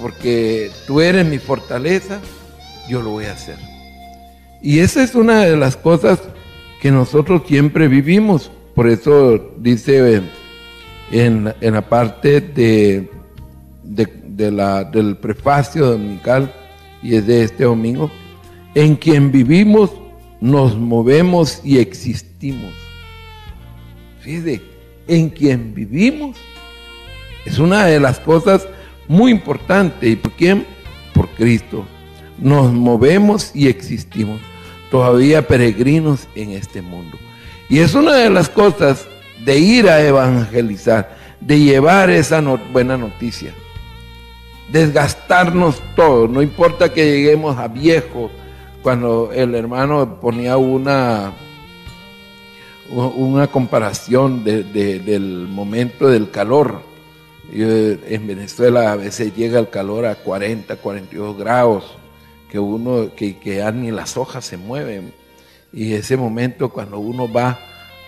[0.00, 2.20] porque tú eres mi fortaleza,
[2.88, 3.56] yo lo voy a hacer.
[4.60, 6.20] Y esa es una de las cosas
[6.84, 8.50] que nosotros siempre vivimos.
[8.74, 10.20] Por eso dice
[11.10, 13.08] en, la parte de,
[13.82, 16.52] de, la, del prefacio dominical,
[17.02, 18.10] y es de este domingo,
[18.74, 19.92] en quien vivimos,
[20.42, 22.74] nos movemos y existimos.
[24.20, 24.60] Fíjate,
[25.08, 26.36] en quien vivimos
[27.46, 28.68] es una de las cosas
[29.08, 30.06] muy importantes.
[30.06, 30.66] ¿Y por quién?
[31.14, 31.86] Por Cristo.
[32.38, 34.38] Nos movemos y existimos,
[34.90, 37.18] todavía peregrinos en este mundo.
[37.68, 39.06] Y es una de las cosas
[39.44, 43.52] de ir a evangelizar, de llevar esa buena noticia.
[44.70, 48.30] Desgastarnos todos, no importa que lleguemos a viejos,
[48.82, 51.32] cuando el hermano ponía una,
[52.90, 56.82] una comparación del momento del calor.
[57.50, 61.96] en Venezuela a veces llega el calor a 40, 42 grados,
[62.54, 65.12] que uno, que, que ni las hojas se mueven.
[65.72, 67.58] Y ese momento cuando uno va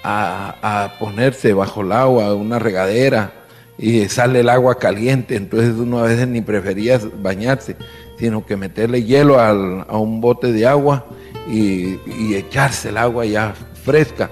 [0.05, 3.33] a, ponerse bajo el agua, una regadera,
[3.77, 7.75] y sale el agua caliente, entonces uno a veces ni prefería bañarse,
[8.21, 11.07] sino que meterle hielo a un bote de agua
[11.51, 11.99] y,
[12.37, 14.31] echarse el agua ya fresca.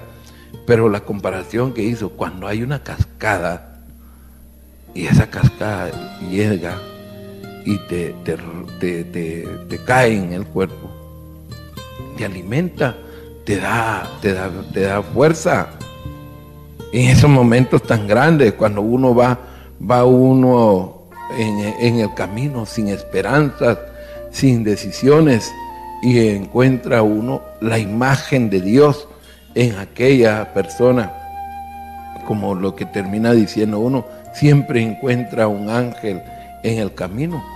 [0.65, 3.81] Pero la comparación que hizo, cuando hay una cascada
[4.95, 5.91] y esa cascada
[6.31, 6.81] llega
[7.65, 10.91] y te, te, te cae en el cuerpo,
[12.17, 12.97] te alimenta
[13.45, 15.69] te da, te da, te da fuerza.
[16.93, 19.39] En esos momentos tan grandes, cuando uno va,
[19.91, 23.79] va uno en, el camino sin esperanzas,
[24.31, 25.51] sin decisiones,
[26.03, 29.09] y encuentra uno la imagen de Dios
[29.55, 31.13] en aquella persona,
[32.27, 36.23] como lo que termina diciendo uno, siempre encuentra un ángel
[36.63, 37.54] en el camino.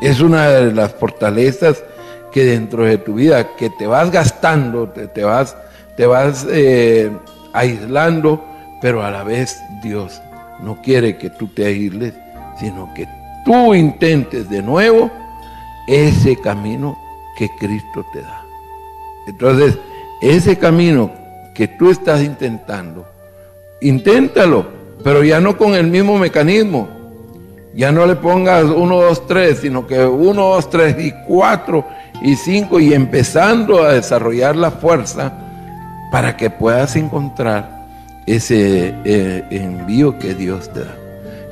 [0.00, 1.82] Es una de las fortalezas
[2.32, 5.56] que dentro de tu vida, que te vas gastando, te, vas,
[5.96, 7.10] te vas eh,
[7.52, 8.44] aislando,
[8.80, 10.20] pero a la vez Dios
[10.62, 12.14] no quiere que tú te aísles,
[12.58, 13.06] sino que
[13.44, 15.10] tú intentes de nuevo
[15.86, 16.96] ese camino
[17.36, 18.42] que Cristo te da.
[19.26, 19.78] Entonces,
[20.20, 21.10] ese camino
[21.54, 23.06] que tú estás intentando,
[23.80, 24.66] inténtalo,
[25.02, 26.99] pero ya no con el mismo mecanismo.
[27.74, 31.86] Ya no le pongas uno, dos, tres, sino que uno, dos, tres y cuatro
[32.22, 35.32] y cinco y empezando a desarrollar la fuerza
[36.10, 37.80] para que puedas encontrar
[38.26, 40.96] ese eh, envío que Dios te da.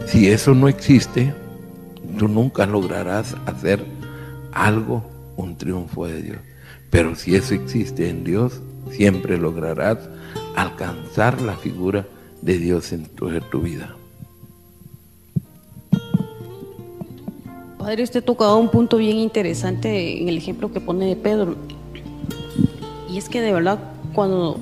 [0.07, 1.33] Si eso no existe,
[2.19, 3.85] tú nunca lograrás hacer
[4.53, 5.05] algo,
[5.37, 6.39] un triunfo de Dios.
[6.91, 9.99] Pero si eso existe en Dios, siempre lograrás
[10.57, 12.07] alcanzar la figura
[12.43, 13.97] de Dios en tu vida.
[17.79, 21.57] Padre, usted tocado un punto bien interesante en el ejemplo que pone de Pedro.
[23.09, 23.79] Y es que de verdad,
[24.12, 24.59] cuando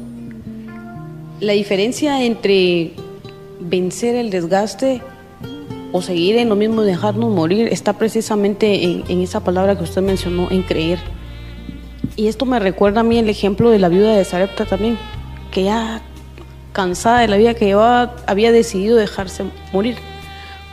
[1.41, 2.93] la diferencia entre
[3.59, 5.01] vencer el desgaste
[5.93, 9.85] o seguir en lo mismo y dejarnos morir está precisamente en, en, esa palabra que
[9.85, 10.99] usted mencionó, en creer.
[12.17, 14.99] Y esto me recuerda a mí el ejemplo de la viuda de Sarepta también,
[15.51, 16.03] que ya
[16.73, 19.97] cansada de la vida que llevaba, había decidido dejarse morir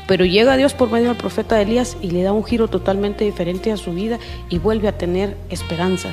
[0.07, 3.71] Pero llega Dios por medio del profeta Elías y le da un giro totalmente diferente
[3.71, 6.09] a su vida y vuelve a tener esperanza.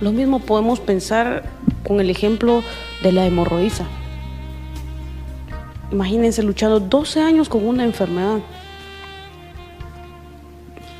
[0.00, 1.44] Lo mismo podemos pensar
[1.86, 2.62] con el ejemplo
[3.02, 3.86] de la hemorroísa.
[5.92, 8.40] Imagínense luchando 12 años con una enfermedad.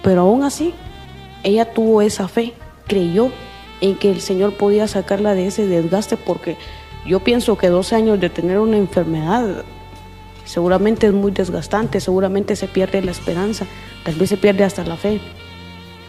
[0.03, 0.73] Pero aún así,
[1.43, 2.55] ella tuvo esa fe,
[2.87, 3.31] creyó
[3.81, 6.57] en que el Señor podía sacarla de ese desgaste porque
[7.07, 9.65] yo pienso que 12 años de tener una enfermedad
[10.45, 13.67] seguramente es muy desgastante, seguramente se pierde la esperanza,
[14.05, 15.21] tal vez se pierde hasta la fe.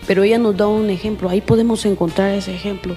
[0.08, 2.96] Pero ella nos da un ejemplo, ahí podemos encontrar ese ejemplo,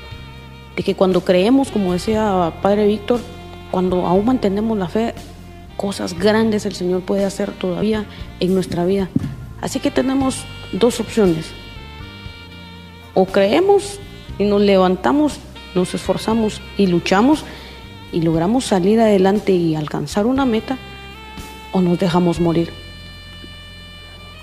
[0.76, 3.20] de que cuando creemos, como decía Padre Víctor,
[3.70, 5.14] cuando aún mantenemos la fe,
[5.76, 8.04] cosas grandes el Señor puede hacer todavía
[8.40, 9.08] en nuestra vida.
[9.60, 11.46] Así que tenemos dos opciones.
[13.14, 13.98] O creemos
[14.38, 15.38] y nos levantamos,
[15.74, 17.44] nos esforzamos y luchamos
[18.12, 20.78] y logramos salir adelante y alcanzar una meta,
[21.72, 22.70] o nos dejamos morir.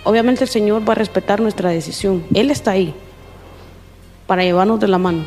[0.03, 2.23] Obviamente el Señor va a respetar nuestra decisión.
[2.34, 2.93] Él está ahí
[4.28, 5.23] para llevarnos de la mano.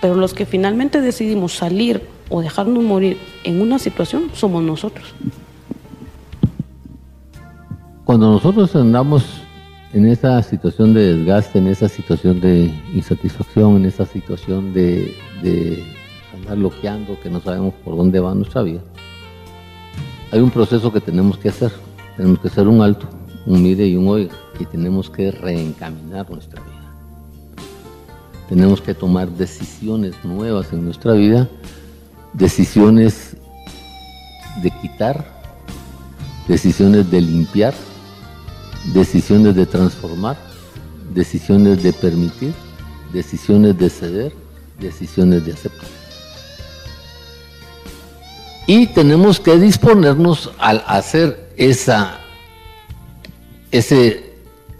[0.00, 5.14] Pero los que finalmente decidimos salir o dejarnos morir en una situación somos nosotros.
[8.04, 9.24] Cuando nosotros andamos
[9.92, 15.84] en esa situación de desgaste, en esa situación de insatisfacción, en esa situación de, de
[16.34, 18.80] andar bloqueando, que no sabemos por dónde va nuestra vida,
[20.32, 21.70] hay un proceso que tenemos que hacer.
[22.16, 23.06] Tenemos que hacer un alto,
[23.46, 27.66] un mire y un oiga, y tenemos que reencaminar nuestra vida.
[28.48, 31.48] Tenemos que tomar decisiones nuevas en nuestra vida,
[32.32, 33.36] decisiones
[34.62, 35.24] de quitar,
[36.48, 37.74] decisiones de limpiar,
[38.94, 40.38] decisiones de transformar,
[41.14, 42.54] decisiones de permitir,
[43.12, 44.32] decisiones de ceder,
[44.80, 46.01] decisiones de aceptar.
[48.66, 52.04] Y tenemos que disponernos al hacer ese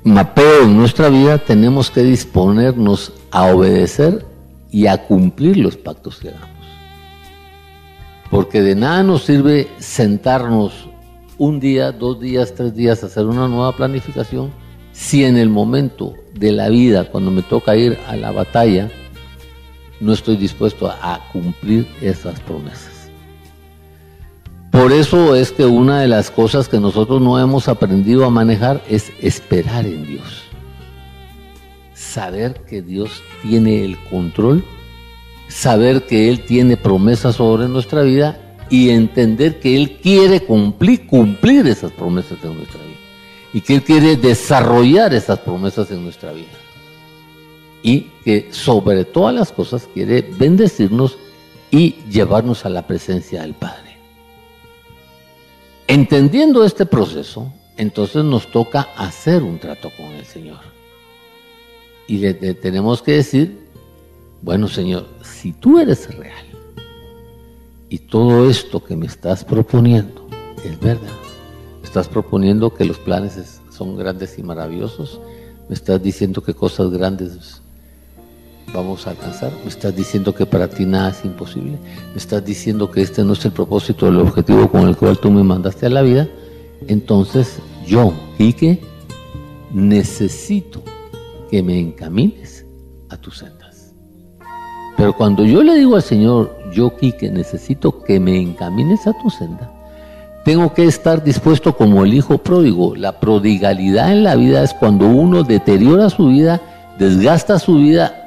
[0.04, 4.24] mapeo en nuestra vida, tenemos que disponernos a obedecer
[4.70, 6.48] y a cumplir los pactos que hagamos.
[8.30, 10.88] Porque de nada nos sirve sentarnos
[11.38, 14.52] un día, dos días, tres días, a hacer una nueva planificación,
[14.92, 18.90] si en el momento de la vida, cuando me toca ir a la batalla,
[20.00, 23.01] no estoy dispuesto a cumplir esas promesas.
[24.72, 28.82] Por eso es que una de las cosas que nosotros no hemos aprendido a manejar
[28.88, 30.44] es esperar en Dios.
[31.92, 34.64] Saber que Dios tiene el control,
[35.46, 41.66] saber que Él tiene promesas sobre nuestra vida y entender que Él quiere cumplir, cumplir
[41.66, 42.96] esas promesas en nuestra vida.
[43.52, 46.48] Y que Él quiere desarrollar esas promesas en nuestra vida.
[47.82, 51.18] Y que sobre todas las cosas quiere bendecirnos
[51.70, 53.81] y llevarnos a la presencia del Padre.
[55.88, 60.60] Entendiendo este proceso, entonces nos toca hacer un trato con el Señor.
[62.06, 63.68] Y le, tenemos que decir,
[64.42, 66.44] bueno Señor, si tú eres real
[67.88, 70.26] y todo esto que me estás proponiendo
[70.64, 71.12] es verdad,
[71.82, 75.20] estás proponiendo que los planes son grandes y maravillosos,
[75.68, 77.61] me estás diciendo que cosas grandes
[78.72, 79.52] vamos a alcanzar.
[79.62, 81.78] Me estás diciendo que para ti nada es imposible.
[82.12, 85.30] Me estás diciendo que este no es el propósito, el objetivo con el cual tú
[85.30, 86.28] me mandaste a la vida.
[86.88, 88.80] Entonces yo, Quique,
[89.72, 90.82] necesito
[91.50, 92.64] que me encamines
[93.10, 93.94] a tus sendas.
[94.96, 99.30] Pero cuando yo le digo al Señor, yo, Quique, necesito que me encamines a tu
[99.30, 99.70] senda,
[100.44, 102.96] tengo que estar dispuesto como el hijo pródigo.
[102.96, 106.60] La prodigalidad en la vida es cuando uno deteriora su vida,
[106.98, 108.21] desgasta su vida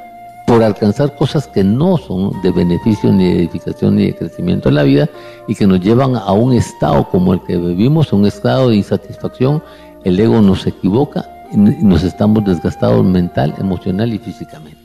[0.45, 4.75] por alcanzar cosas que no son de beneficio ni de edificación ni de crecimiento en
[4.75, 5.09] la vida
[5.47, 9.63] y que nos llevan a un estado como el que vivimos, un estado de insatisfacción,
[10.03, 14.77] el ego nos equivoca y nos estamos desgastados mental, emocional y físicamente.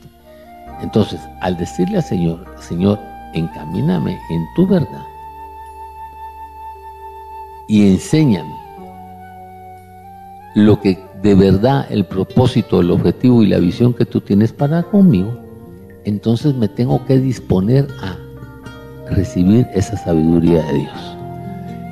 [0.81, 2.99] Entonces, al decirle al Señor, Señor,
[3.33, 5.05] encamíname en tu verdad
[7.67, 8.53] y enséñame
[10.55, 14.83] lo que de verdad el propósito, el objetivo y la visión que tú tienes para
[14.83, 15.40] conmigo,
[16.05, 18.17] entonces me tengo que disponer a
[19.13, 21.17] recibir esa sabiduría de Dios.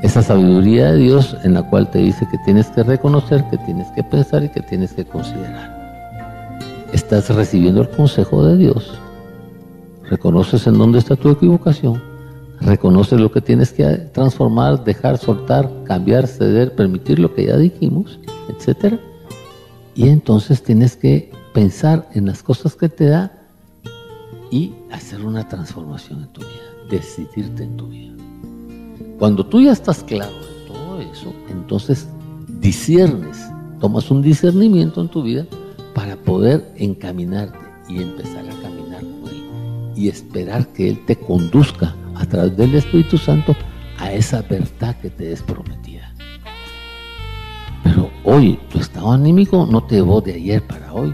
[0.01, 3.87] Esa sabiduría de Dios en la cual te dice que tienes que reconocer, que tienes
[3.91, 5.77] que pensar y que tienes que considerar.
[6.93, 8.97] Estás recibiendo el consejo de Dios.
[10.09, 12.01] Reconoces en dónde está tu equivocación.
[12.61, 18.19] Reconoces lo que tienes que transformar, dejar, soltar, cambiar, ceder, permitir lo que ya dijimos,
[18.49, 18.95] etc.
[19.95, 23.38] Y entonces tienes que pensar en las cosas que te da
[24.51, 28.13] y hacer una transformación en tu vida, decidirte en tu vida.
[29.17, 32.07] Cuando tú ya estás claro de todo eso, entonces
[32.59, 33.37] disiernes,
[33.79, 35.45] tomas un discernimiento en tu vida
[35.93, 41.95] para poder encaminarte y empezar a caminar con Él y esperar que Él te conduzca
[42.15, 43.55] a través del Espíritu Santo
[43.97, 46.13] a esa verdad que te es prometida.
[47.83, 51.13] Pero hoy tu estado anímico no te llevó de ayer para hoy,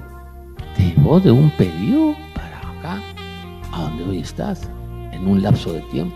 [0.76, 2.16] te llevó de un periodo
[3.76, 4.70] a donde hoy estás,
[5.12, 6.16] en un lapso de tiempo.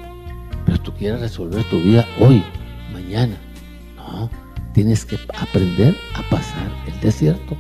[0.66, 2.44] Pero tú quieres resolver tu vida hoy,
[2.94, 3.36] mañana.
[3.98, 4.30] No,
[4.74, 7.58] tienes que aprender a pasar el desierto.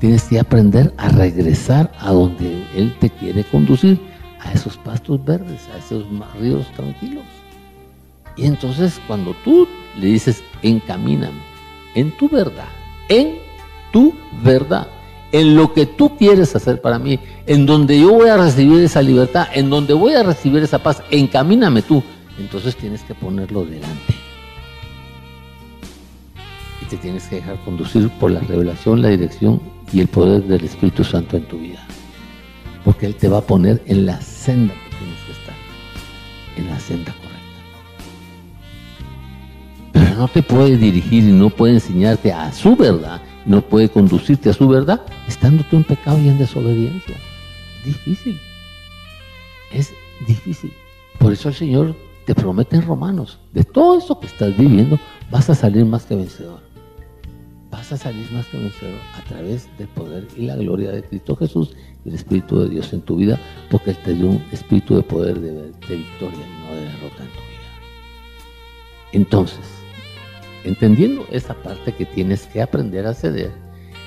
[0.00, 4.00] Tienes que aprender a regresar a donde Él te quiere conducir,
[4.40, 6.04] a esos pastos verdes, a esos
[6.40, 7.24] ríos tranquilos.
[8.36, 9.66] Y entonces cuando tú
[9.96, 11.40] le dices, encamíname
[11.94, 12.68] en tu verdad,
[13.08, 13.38] en
[13.92, 14.14] tu
[14.44, 14.86] verdad,
[15.32, 19.02] en lo que tú quieres hacer para mí, en donde yo voy a recibir esa
[19.02, 22.02] libertad, en donde voy a recibir esa paz, encamíname tú.
[22.38, 24.14] Entonces tienes que ponerlo delante.
[26.82, 29.60] Y te tienes que dejar conducir por la revelación, la dirección
[29.92, 31.84] y el poder del Espíritu Santo en tu vida.
[32.84, 35.56] Porque Él te va a poner en la senda que tienes que estar,
[36.56, 37.28] en la senda correcta
[40.18, 44.52] no te puede dirigir y no puede enseñarte a su verdad, no puede conducirte a
[44.52, 47.16] su verdad, estando tú en pecado y en desobediencia.
[47.78, 48.38] Es difícil.
[49.72, 49.94] Es
[50.26, 50.72] difícil.
[51.18, 51.96] Por eso el Señor
[52.26, 56.14] te promete en Romanos, de todo eso que estás viviendo, vas a salir más que
[56.14, 56.60] vencedor.
[57.70, 61.34] Vas a salir más que vencedor a través del poder y la gloria de Cristo
[61.36, 61.74] Jesús
[62.04, 63.40] y el Espíritu de Dios en tu vida,
[63.70, 67.22] porque Él te dio un espíritu de poder, de, de victoria y no de derrota
[67.22, 67.58] en tu vida.
[69.12, 69.77] Entonces,
[70.68, 73.50] entendiendo esa parte que tienes que aprender a ceder,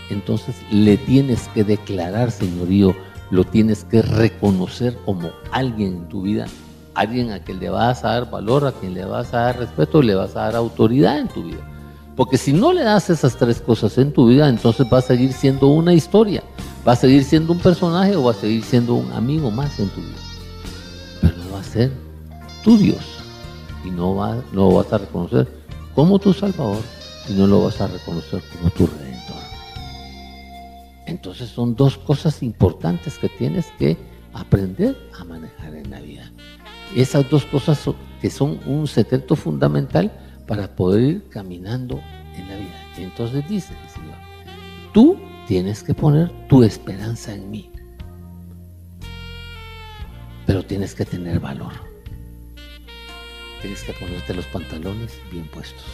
[0.10, 2.96] entonces le tienes que declarar señorío,
[3.32, 6.46] lo tienes que reconocer como alguien en tu vida,
[6.94, 10.02] alguien a quien le vas a dar valor, a quien le vas a dar respeto,
[10.02, 11.68] le vas a dar autoridad en tu vida.
[12.16, 15.34] Porque si no le das esas tres cosas en tu vida, entonces va a seguir
[15.34, 16.44] siendo una historia,
[16.88, 19.90] va a seguir siendo un personaje o va a seguir siendo un amigo más en
[19.90, 20.20] tu vida.
[21.22, 21.92] Pero no va a ser
[22.64, 23.02] tu Dios
[23.84, 25.61] y no, va, no vas a reconocer
[25.96, 26.82] como tu Salvador
[27.30, 29.36] y no lo vas a reconocer como tu Redentor.
[31.06, 33.98] Entonces son dos cosas importantes que tienes que
[34.34, 36.32] aprender a manejar en la vida.
[36.96, 37.84] Esas dos cosas
[38.22, 40.12] que son un secreto fundamental
[40.48, 42.02] para poder ir caminando
[42.36, 42.82] en la vida.
[42.98, 44.18] entonces dice el Señor,
[44.94, 45.18] tú
[45.48, 47.72] tienes que poner tu esperanza en mí,
[50.46, 51.91] pero tienes que tener valor
[53.62, 55.86] tienes que ponerte los pantalones bien puestos.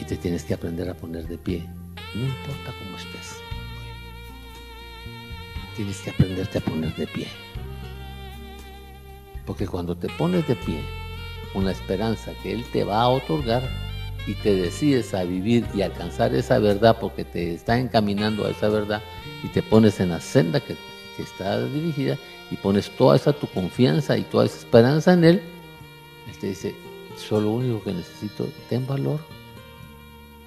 [0.00, 1.68] Y te tienes que aprender a poner de pie,
[2.14, 3.36] no importa cómo estés.
[5.76, 7.26] Tienes que aprenderte a poner de pie.
[9.44, 10.80] Porque cuando te pones de pie,
[11.52, 13.62] con la esperanza que Él te va a otorgar
[14.26, 18.68] y te decides a vivir y alcanzar esa verdad porque te está encaminando a esa
[18.68, 19.02] verdad
[19.42, 20.76] y te pones en la senda que,
[21.16, 22.16] que está dirigida,
[22.50, 25.42] y pones toda esa tu confianza y toda esa esperanza en Él,
[26.28, 26.74] Él te dice,
[27.16, 29.20] solo lo único que necesito, ten valor,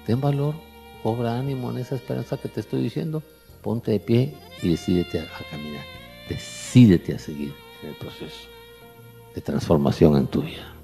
[0.06, 0.54] ten valor,
[1.02, 3.22] cobra ánimo en esa esperanza que te estoy diciendo,
[3.62, 5.84] ponte de pie y decídete a, caminar,
[6.28, 8.48] decídete a seguir en el proceso
[9.34, 10.74] de transformación en tu vida.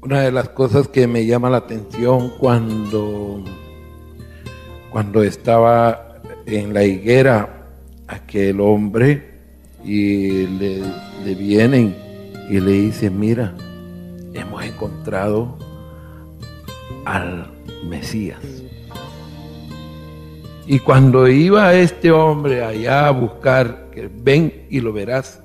[0.00, 3.44] Una de las cosas que me llama la atención cuando,
[4.90, 6.07] cuando estaba
[6.48, 7.66] en la higuera
[8.06, 9.22] aquel hombre
[9.84, 10.82] y le,
[11.34, 11.94] vienen
[12.48, 13.54] y le dicen, mira,
[14.32, 15.58] hemos encontrado
[17.04, 17.50] al
[17.86, 18.40] Mesías.
[20.66, 25.40] Y cuando iba este hombre allá a buscar, que ven y lo verás,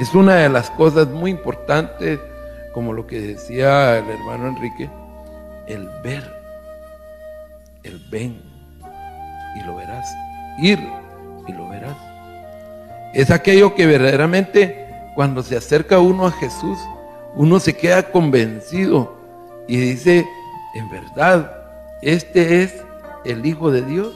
[0.00, 2.20] es una de las cosas muy importantes,
[2.74, 4.88] como lo que decía el hermano Enrique,
[5.66, 6.30] el ver,
[7.82, 8.49] el ven
[9.56, 10.06] y lo verás.
[10.58, 10.78] Ir
[11.46, 11.96] y lo verás.
[13.12, 16.78] Es aquello que verdaderamente cuando se acerca uno a Jesús,
[17.34, 19.16] uno se queda convencido
[19.68, 20.26] y dice,
[20.74, 21.50] en verdad,
[22.02, 22.84] este es
[23.24, 24.14] el Hijo de Dios.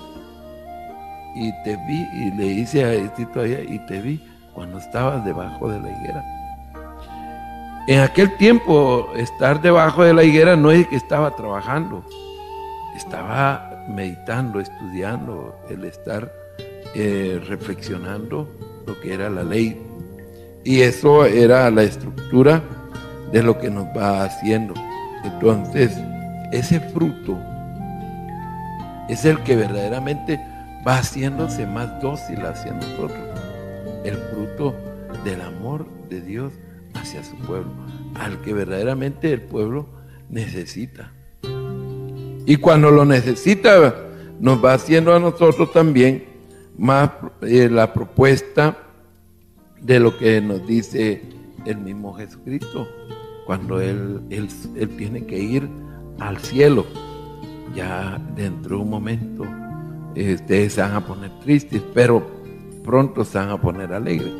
[1.36, 5.68] Y te vi, y le dice a Estito allá, y te vi cuando estabas debajo
[5.68, 6.24] de la higuera.
[7.86, 12.04] En aquel tiempo, estar debajo de la higuera no es que estaba trabajando,
[12.96, 16.32] estaba meditando, estudiando, el estar
[16.94, 18.48] eh, reflexionando
[18.86, 19.80] lo que era la ley.
[20.64, 22.62] Y eso era la estructura
[23.32, 24.74] de lo que nos va haciendo.
[25.24, 25.92] Entonces,
[26.52, 27.38] ese fruto
[29.08, 30.40] es el que verdaderamente
[30.86, 33.18] va haciéndose más dócil hacia nosotros.
[34.04, 34.74] El fruto
[35.24, 36.52] del amor de Dios
[36.94, 37.72] hacia su pueblo.
[38.14, 39.88] al que verdaderamente el pueblo
[40.28, 41.10] necesita.
[42.46, 43.94] Y cuando lo necesita,
[44.40, 46.24] nos va haciendo a nosotros también
[46.76, 47.10] más
[47.42, 48.76] eh, la propuesta
[49.80, 51.22] de lo que nos dice
[51.64, 52.88] el mismo Jesucristo,
[53.46, 54.48] cuando él, él,
[54.96, 55.68] tiene que ir
[56.18, 56.86] al cielo.
[57.74, 59.44] Ya dentro de un momento
[60.14, 62.26] eh, ustedes se van a poner tristes, pero
[62.84, 64.32] pronto se van a poner alegres.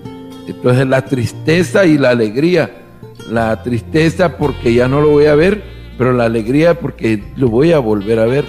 [0.47, 2.83] Entonces la tristeza y la alegría,
[3.29, 5.63] la tristeza porque ya no lo voy a ver,
[5.97, 8.45] pero la alegría porque lo voy a volver a ver.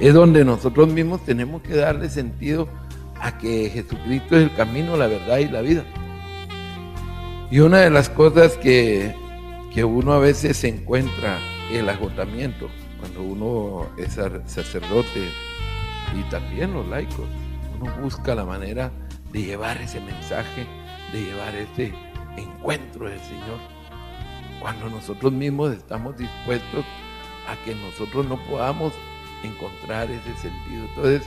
[0.00, 2.68] Es donde nosotros mismos tenemos que darle sentido
[3.20, 5.84] a que Jesucristo es el camino, la verdad y la vida.
[7.50, 9.14] Y una de las cosas que,
[9.72, 11.38] que uno a veces se encuentra
[11.70, 12.68] el agotamiento,
[12.98, 15.28] cuando uno es sacerdote
[16.18, 17.26] y también los laicos,
[17.80, 18.90] uno busca la manera
[19.32, 20.66] de llevar ese mensaje,
[21.12, 21.92] de llevar ese
[22.36, 23.71] encuentro del Señor.
[24.62, 26.84] Cuando nosotros mismos estamos dispuestos
[27.48, 28.92] a que nosotros no podamos
[29.42, 30.84] encontrar ese sentido.
[30.84, 31.22] Entonces,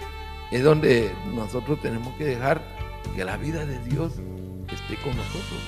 [0.51, 2.61] es donde nosotros tenemos que dejar
[3.13, 4.13] que la vida de Dios
[4.71, 5.59] esté con nosotros.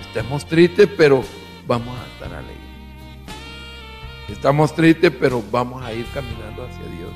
[0.00, 1.24] Estamos tristes, pero
[1.66, 2.56] vamos a estar alegres.
[4.28, 7.10] Estamos tristes, pero vamos a ir caminando hacia Dios.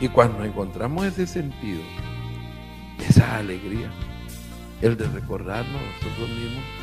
[0.00, 1.82] Y cuando encontramos ese sentido,
[3.08, 3.92] esa alegría,
[4.80, 6.81] el de recordarnos nosotros mismos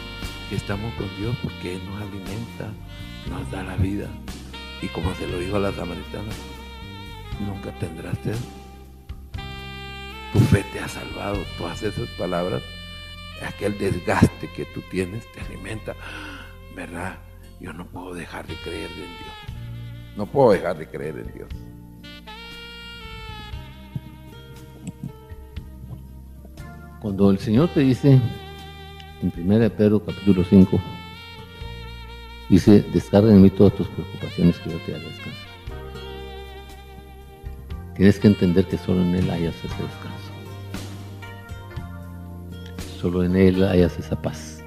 [0.50, 2.72] que estamos con Dios porque Él nos alimenta,
[3.30, 4.08] nos da la vida.
[4.82, 6.32] Y como se lo dijo a la samaritana,
[7.40, 8.36] nunca tendrás sed.
[10.34, 11.38] Tu fe te ha salvado.
[11.58, 12.64] Todas esas palabras,
[13.46, 15.96] aquel desgaste que tú tienes te alimenta.
[16.76, 17.20] ¿Verdad?
[17.60, 20.16] Yo no puedo dejar de creer en Dios.
[20.16, 21.50] No puedo dejar de creer en Dios.
[27.02, 28.20] Cuando el Señor te dice,
[29.22, 30.80] en 1 Pedro capítulo 5,
[32.50, 35.50] dice, descarga en mí todas tus preocupaciones que yo te haré descansar.
[37.96, 40.32] Tienes que entender que solo en Él hayas ese descanso.
[43.00, 44.64] Solo en Él hayas esa paz.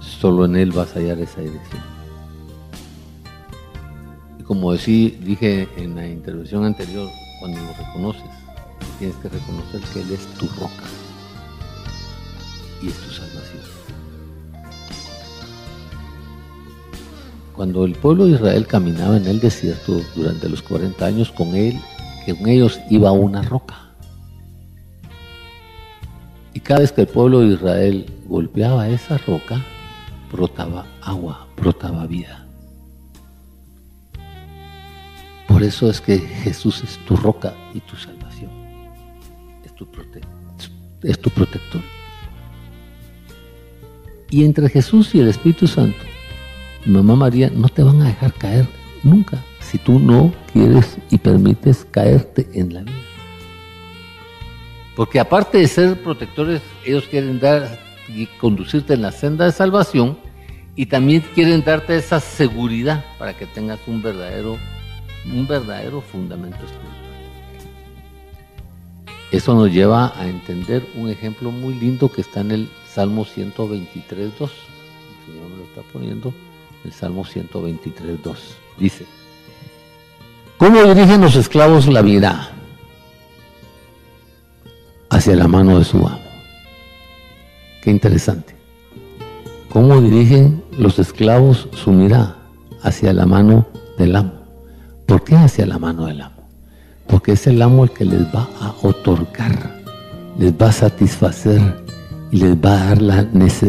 [0.00, 1.82] Solo en Él vas a hallar esa dirección.
[4.38, 7.08] Y como decí, dije en la intervención anterior,
[7.40, 8.22] cuando lo reconoces,
[8.98, 10.97] tienes que reconocer que Él es tu roca
[12.82, 13.62] y es tu salvación.
[17.54, 21.78] Cuando el pueblo de Israel caminaba en el desierto durante los 40 años, con él,
[22.26, 23.76] con ellos iba una roca.
[26.54, 29.64] Y cada vez que el pueblo de Israel golpeaba esa roca,
[30.30, 32.46] brotaba agua, brotaba vida.
[35.48, 38.18] Por eso es que Jesús es tu roca y tu salvación
[41.02, 41.82] es tu protector.
[44.30, 45.98] Y entre Jesús y el Espíritu Santo,
[46.84, 48.66] mamá María no te van a dejar caer
[49.02, 52.94] nunca si tú no quieres y permites caerte en la vida.
[54.96, 60.18] Porque aparte de ser protectores, ellos quieren dar y conducirte en la senda de salvación
[60.74, 64.58] y también quieren darte esa seguridad para que tengas un verdadero,
[65.26, 66.98] un verdadero fundamento espiritual.
[69.30, 72.68] Eso nos lleva a entender un ejemplo muy lindo que está en el
[72.98, 73.70] Salmo 123.2.
[74.10, 74.32] El
[75.24, 76.34] Señor me lo está poniendo.
[76.84, 78.34] El Salmo 123.2.
[78.76, 79.06] Dice,
[80.56, 82.50] ¿cómo dirigen los esclavos la vida?
[85.10, 86.18] Hacia la mano de su amo.
[87.82, 88.56] Qué interesante.
[89.68, 92.36] ¿Cómo dirigen los esclavos su mirada?
[92.82, 94.32] Hacia la mano del amo.
[95.06, 96.34] ¿Por qué hacia la mano del amo?
[97.06, 99.80] porque es el amo el que les va a otorgar,
[100.36, 101.87] les va a satisfacer
[102.30, 103.28] y les va a dar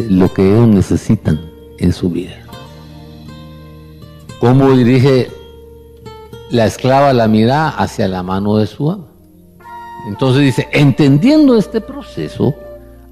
[0.10, 1.40] lo que ellos necesitan
[1.78, 2.36] en su vida.
[4.40, 5.30] ¿Cómo dirige
[6.50, 9.08] la esclava la mirada hacia la mano de su amo?
[10.08, 12.56] Entonces dice, entendiendo este proceso,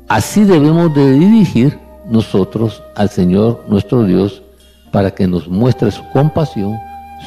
[0.08, 1.78] así debemos de dirigir
[2.10, 4.41] nosotros al Señor nuestro Dios
[4.91, 6.78] para que nos muestre su compasión,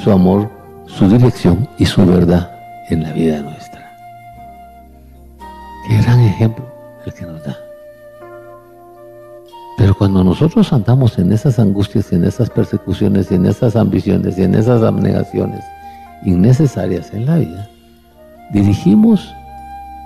[0.03, 0.51] su amor,
[0.87, 2.51] su dirección y su verdad
[2.89, 3.93] en la vida nuestra.
[5.87, 6.65] Qué gran ejemplo
[7.05, 7.70] el que nos da.
[9.81, 14.83] Pero cuando nosotros andamos en esas angustias, en esas persecuciones, en esas ambiciones en esas
[14.83, 15.65] abnegaciones
[16.23, 17.67] innecesarias en la vida,
[18.53, 19.27] dirigimos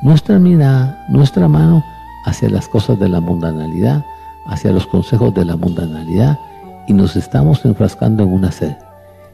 [0.03, 1.85] nuestra mirada, nuestra mano
[2.25, 4.05] hacia las cosas de la mundanalidad,
[4.47, 6.39] hacia los consejos de la mundanalidad
[6.87, 8.77] y nos estamos enfrascando en una sed.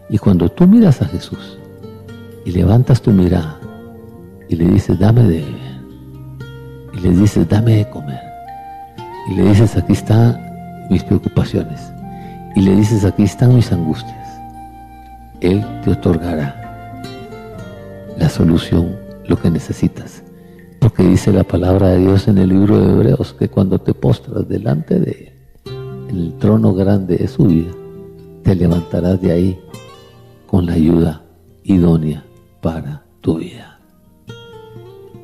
[0.08, 1.58] Y cuando tú miras a Jesús,
[2.46, 3.58] y levantas tu mirada
[4.48, 5.80] y le dices, dame de beber.
[6.94, 8.29] Y le dices, dame de comer.
[9.28, 11.92] Y le dices, aquí está mis preocupaciones
[12.56, 14.40] y le dices, aquí están mis angustias,
[15.40, 16.56] Él te otorgará
[18.18, 18.96] la solución,
[19.26, 20.22] lo que necesitas.
[20.80, 24.48] Porque dice la palabra de Dios en el libro de Hebreos que cuando te postras
[24.48, 27.70] delante de Él, el trono grande de su vida,
[28.42, 29.60] te levantarás de ahí
[30.46, 31.22] con la ayuda
[31.62, 32.24] idónea
[32.60, 33.78] para tu vida.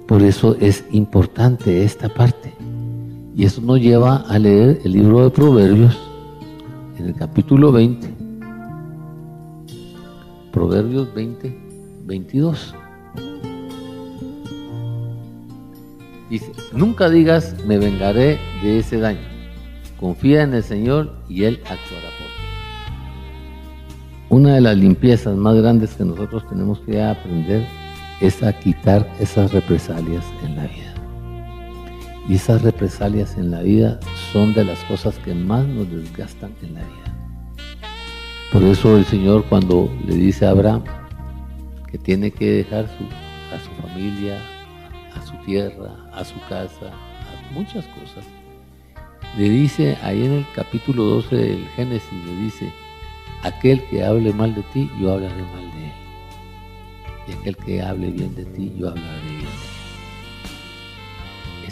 [0.06, 2.55] Por eso es importante esta parte.
[3.36, 5.94] Y eso nos lleva a leer el libro de Proverbios
[6.98, 8.08] en el capítulo 20.
[10.50, 11.54] Proverbios 20,
[12.06, 12.74] 22.
[16.30, 19.20] Dice, nunca digas, me vengaré de ese daño.
[20.00, 22.42] Confía en el Señor y Él actuará por ti.
[24.30, 27.66] Una de las limpiezas más grandes que nosotros tenemos que aprender
[28.22, 30.85] es a quitar esas represalias en la vida.
[32.28, 34.00] Y esas represalias en la vida
[34.32, 37.06] son de las cosas que más nos desgastan en la vida.
[38.52, 40.82] Por eso el Señor cuando le dice a Abraham
[41.90, 44.40] que tiene que dejar a su familia,
[45.14, 48.24] a su tierra, a su casa, a muchas cosas.
[49.36, 52.72] Le dice ahí en el capítulo 12 del Génesis, le dice,
[53.42, 55.92] aquel que hable mal de ti, yo hablaré mal de él.
[57.28, 59.35] Y aquel que hable bien de ti, yo hablaré.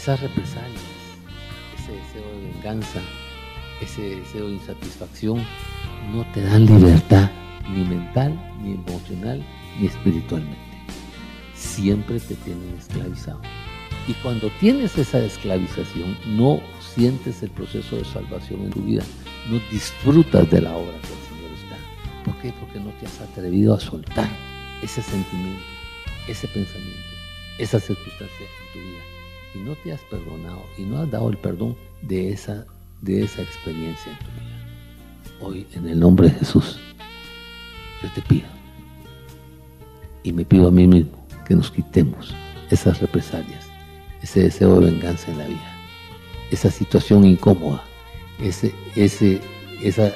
[0.05, 0.83] Esas represalias,
[1.79, 3.01] ese deseo de venganza,
[3.81, 5.43] ese deseo de insatisfacción,
[6.13, 7.31] no te dan libertad
[7.67, 9.43] ni mental, ni emocional,
[9.79, 10.59] ni espiritualmente
[11.55, 13.41] siempre te tienen esclavizado.
[14.07, 19.03] Y cuando tienes esa esclavización, no sientes el proceso de salvación en tu vida,
[19.49, 22.23] no disfrutas de la obra que el Señor está.
[22.23, 22.53] ¿Por qué?
[22.59, 24.29] Porque no te has atrevido a soltar
[24.83, 25.63] ese sentimiento,
[26.27, 27.09] ese pensamiento,
[27.57, 29.14] esa circunstancia en tu vida.
[29.55, 32.65] Y no te has perdonado y no has dado el perdón de esa,
[33.01, 35.39] de esa experiencia en tu vida.
[35.41, 36.79] Hoy, en el nombre de Jesús,
[38.03, 38.47] yo te pido
[40.23, 42.33] y me pido a mí mismo que nos quitemos
[42.69, 43.67] esas represalias,
[44.21, 45.75] ese deseo de venganza en la vida,
[46.51, 47.83] esa situación incómoda,
[48.41, 49.39] ese, ese,
[49.81, 50.11] esa,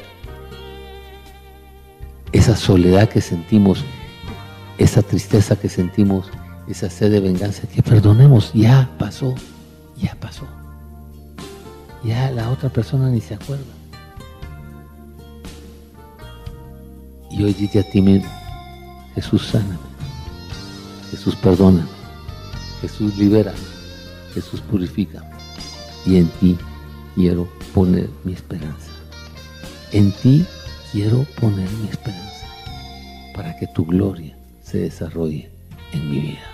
[2.31, 3.85] esa soledad que sentimos,
[4.77, 6.29] esa tristeza que sentimos,
[6.69, 9.35] esa sed de venganza, que perdonemos, ya pasó,
[9.97, 10.47] ya pasó.
[12.03, 13.73] Ya la otra persona ni se acuerda.
[17.31, 18.29] Y hoy dice a ti mismo,
[19.15, 19.77] Jesús sana
[21.11, 21.87] Jesús perdona,
[22.81, 23.53] Jesús libera,
[24.33, 25.27] Jesús purifica.
[26.05, 26.57] Y en ti
[27.15, 28.91] quiero poner mi esperanza.
[29.91, 30.45] En ti
[30.91, 32.45] quiero poner mi esperanza
[33.33, 35.49] para que tu gloria se desarrolle
[35.93, 36.48] en mi vida.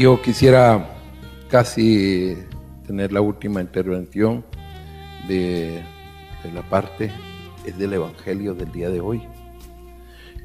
[0.00, 0.96] Yo quisiera
[1.50, 2.34] casi
[2.86, 4.42] tener la última intervención
[5.28, 5.82] de,
[6.54, 7.12] la parte
[7.66, 9.20] es del Evangelio del día de hoy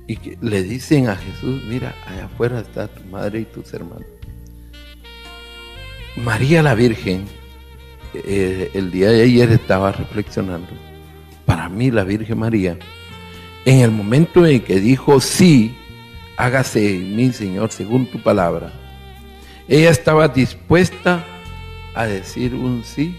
[0.07, 4.03] y que le dicen a Jesús, mira, allá afuera está tu madre y tus hermanos.
[6.17, 7.23] María la Virgen,
[8.13, 10.67] eh, el día de ayer estaba reflexionando,
[11.45, 12.77] para mí la Virgen María,
[13.63, 15.73] en el momento en que dijo, sí,
[16.35, 18.81] hágase en mí, Señor, según tu palabra,
[19.67, 21.25] ella estaba dispuesta
[21.93, 23.15] a decir un sí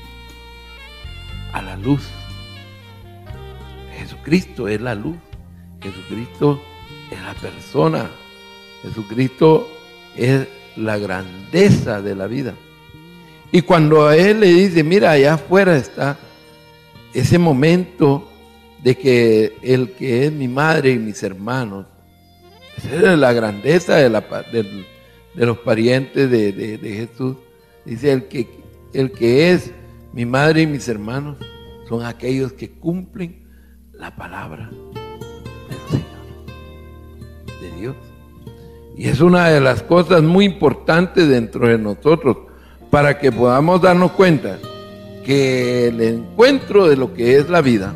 [1.53, 2.07] a la luz.
[3.99, 5.17] Jesucristo es la luz.
[5.83, 6.63] Jesucristo
[7.11, 8.11] es la persona.
[8.83, 9.69] Jesucristo
[10.17, 12.55] es la grandeza de la vida.
[13.51, 16.19] Y cuando a él le dice, mira, allá afuera está
[17.15, 18.31] ese momento
[18.83, 21.87] de que el que es mi madre y mis hermanos,
[22.77, 24.25] esa es la grandeza de, la,
[25.37, 27.37] de, los parientes de, de, Jesús.
[27.85, 28.49] Dice, el que,
[28.93, 29.71] el que es
[30.13, 31.37] mi madre y mis hermanos
[31.89, 33.47] son aquellos que cumplen
[33.93, 34.71] la palabra
[37.77, 37.97] Dios.
[38.97, 42.39] Y es una de las cosas muy importantes dentro de nosotros
[42.91, 44.59] para que podamos darnos cuenta
[45.25, 47.95] que el encuentro de lo que es la vida,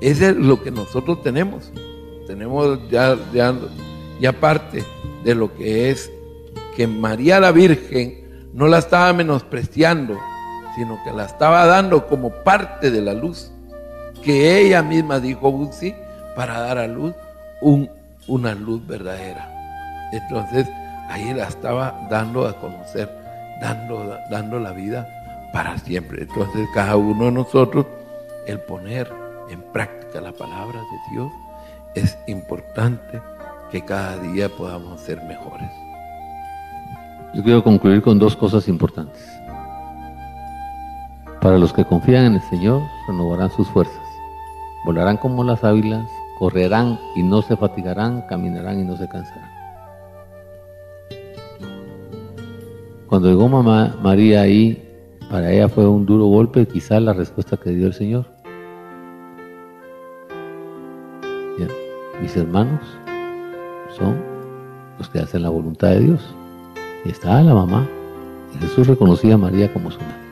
[0.00, 1.72] es lo que nosotros tenemos.
[2.26, 3.54] Tenemos ya, ya,
[4.20, 4.82] ya parte
[5.24, 6.10] de lo que es
[6.76, 10.18] que María la Virgen no la estaba menospreciando,
[10.74, 13.50] sino que la estaba dando como parte de la luz,
[14.22, 15.94] que ella misma dijo sí
[16.36, 17.14] para dar a luz
[17.60, 17.88] un
[18.26, 19.48] una luz verdadera.
[20.12, 20.68] Entonces
[21.08, 23.10] ahí la estaba dando a conocer,
[23.60, 25.08] dando, dando la vida
[25.52, 26.22] para siempre.
[26.22, 27.86] Entonces cada uno de nosotros,
[28.46, 29.12] el poner
[29.50, 31.32] en práctica la palabra de Dios,
[31.94, 33.20] es importante
[33.70, 35.70] que cada día podamos ser mejores.
[37.34, 39.22] Yo quiero concluir con dos cosas importantes.
[41.40, 44.02] Para los que confían en el Señor, renovarán sus fuerzas.
[44.84, 46.08] Volarán como las águilas,
[46.38, 49.50] correrán y no se fatigarán, caminarán y no se cansarán.
[53.08, 54.88] Cuando llegó mamá María ahí,
[55.30, 58.26] para ella fue un duro golpe, quizás la respuesta que dio el Señor.
[62.22, 62.80] Mis hermanos
[63.98, 64.16] son
[64.96, 66.34] los que hacen la voluntad de Dios.
[67.04, 67.86] Y estaba la mamá.
[68.54, 70.22] Y Jesús reconocía a María como su madre.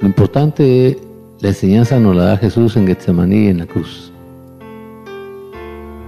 [0.00, 0.98] Lo importante,
[1.40, 4.12] la enseñanza nos la da Jesús en Getsemaní y en la cruz.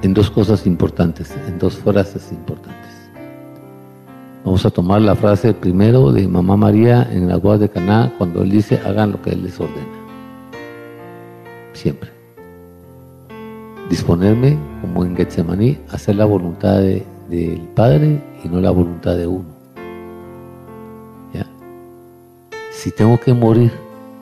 [0.02, 2.90] En dos cosas importantes, en dos frases importantes.
[4.44, 8.42] Vamos a tomar la frase primero de Mamá María en la boda de Caná cuando
[8.42, 9.86] él dice hagan lo que él les ordena.
[11.74, 12.22] Siempre
[13.92, 16.80] disponerme, como en Getsemaní, a hacer la voluntad
[17.32, 19.62] del Padre y no la voluntad de uno.
[22.82, 23.70] Si tengo que morir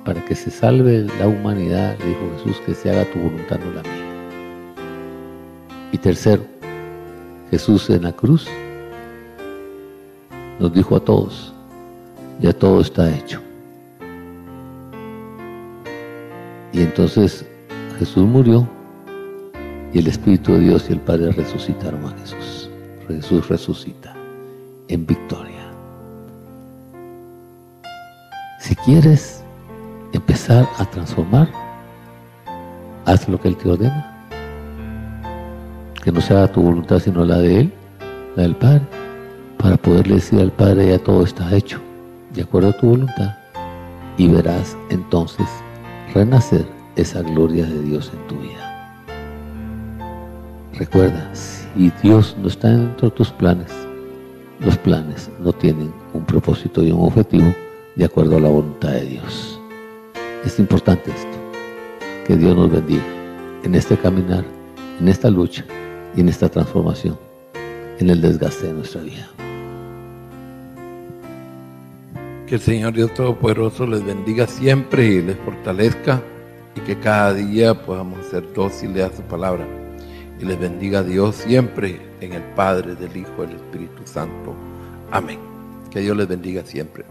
[0.04, 3.72] para que se salve la humanidad, le dijo Jesús, que se haga tu voluntad, no
[3.72, 4.74] la mía.
[5.92, 6.42] Y tercero,
[7.50, 8.46] Jesús en la cruz
[10.58, 11.54] nos dijo a todos,
[12.38, 13.40] ya todo está hecho.
[16.74, 17.46] Y entonces
[17.98, 18.68] Jesús murió
[19.94, 22.69] y el Espíritu de Dios y el Padre resucitaron a Jesús.
[23.12, 24.14] Jesús resucita
[24.88, 25.60] en victoria.
[28.60, 29.42] Si quieres
[30.12, 31.48] empezar a transformar,
[33.06, 34.28] haz lo que Él te ordena.
[36.04, 37.72] Que no sea tu voluntad sino la de Él,
[38.36, 38.82] la del Padre,
[39.58, 41.78] para poderle decir al Padre ya todo está hecho,
[42.34, 43.36] de acuerdo a tu voluntad,
[44.16, 45.46] y verás entonces
[46.14, 48.70] renacer esa gloria de Dios en tu vida.
[50.74, 51.30] Recuerda,
[51.76, 53.72] si Dios no está dentro de tus planes,
[54.60, 57.54] los planes no tienen un propósito y un objetivo
[57.96, 59.60] de acuerdo a la voluntad de Dios.
[60.44, 61.38] Es importante esto,
[62.26, 63.04] que Dios nos bendiga
[63.62, 64.44] en este caminar,
[65.00, 65.64] en esta lucha
[66.16, 67.18] y en esta transformación,
[67.98, 69.28] en el desgaste de nuestra vida.
[72.46, 76.20] Que el Señor Dios Todopoderoso les bendiga siempre y les fortalezca
[76.74, 79.79] y que cada día podamos ser dóciles a su palabra
[80.40, 84.54] y les bendiga Dios siempre en el Padre, del Hijo del Espíritu Santo.
[85.10, 85.38] Amén.
[85.90, 87.04] Que Dios les bendiga siempre.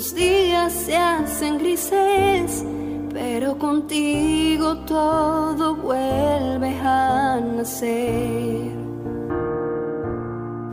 [0.00, 2.64] Los días se hacen grises,
[3.12, 8.72] pero contigo todo vuelve a nacer.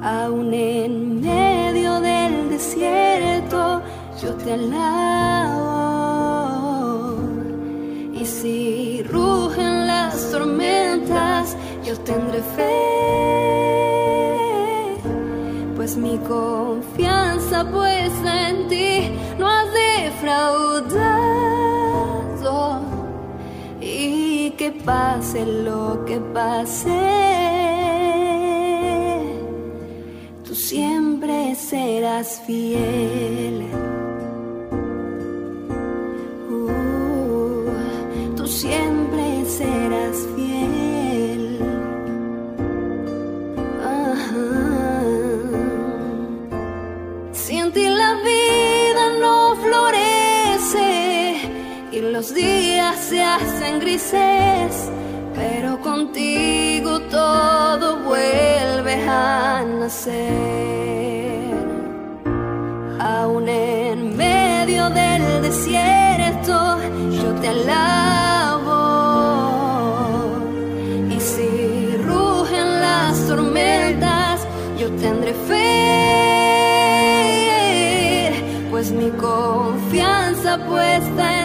[0.02, 3.82] Aún en medio del desierto
[4.22, 5.58] yo te alabo.
[8.14, 12.78] Y si rugen las tormentas, yo tendré fe.
[15.76, 17.97] Pues mi confianza puesta
[24.88, 27.28] pase lo que pase
[30.58, 33.68] siempre serás fiel.
[36.50, 41.60] Uh, tú siempre serás fiel.
[47.32, 50.90] Sin ti la vida no florece
[51.94, 52.57] y los días
[53.10, 54.92] se hacen grises
[55.38, 60.18] pero contigo todo vuelve a nacer.
[63.00, 66.80] Aún en medio del desierto,
[67.22, 68.80] yo te alabo.
[71.16, 74.48] Y si rugen las tormentas,
[74.80, 75.64] yo tendré fe,
[78.72, 81.37] pues mi confianza puesta en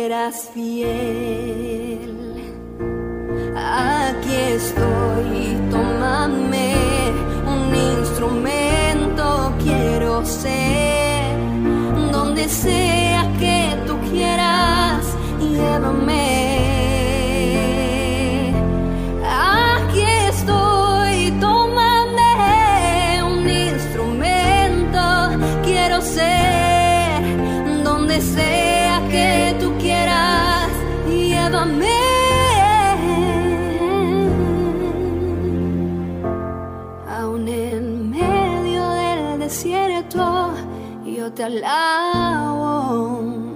[0.00, 2.14] serás fiel.
[3.54, 6.72] Aquí estoy, tómame
[7.54, 11.36] un instrumento, quiero ser
[12.12, 12.79] donde sea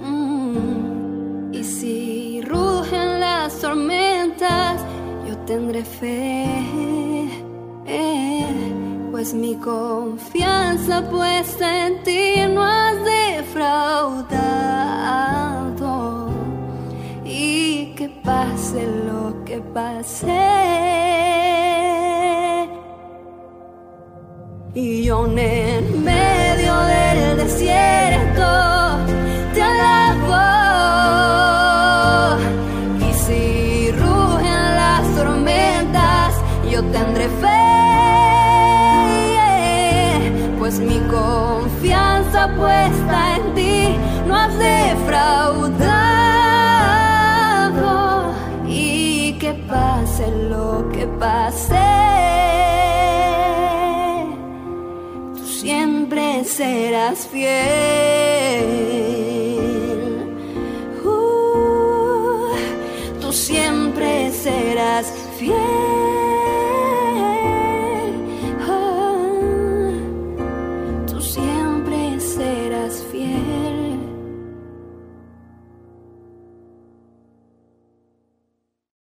[0.03, 1.53] Mm.
[1.53, 4.81] Y si rugen las tormentas,
[5.27, 6.45] yo tendré fe.
[9.11, 14.33] pues mi confianza puesta en ti no has defraudado.
[17.23, 20.75] Y que pase lo que pase
[24.75, 26.03] y yo en
[26.65, 28.14] medio del desierto
[56.55, 58.94] serás fiel.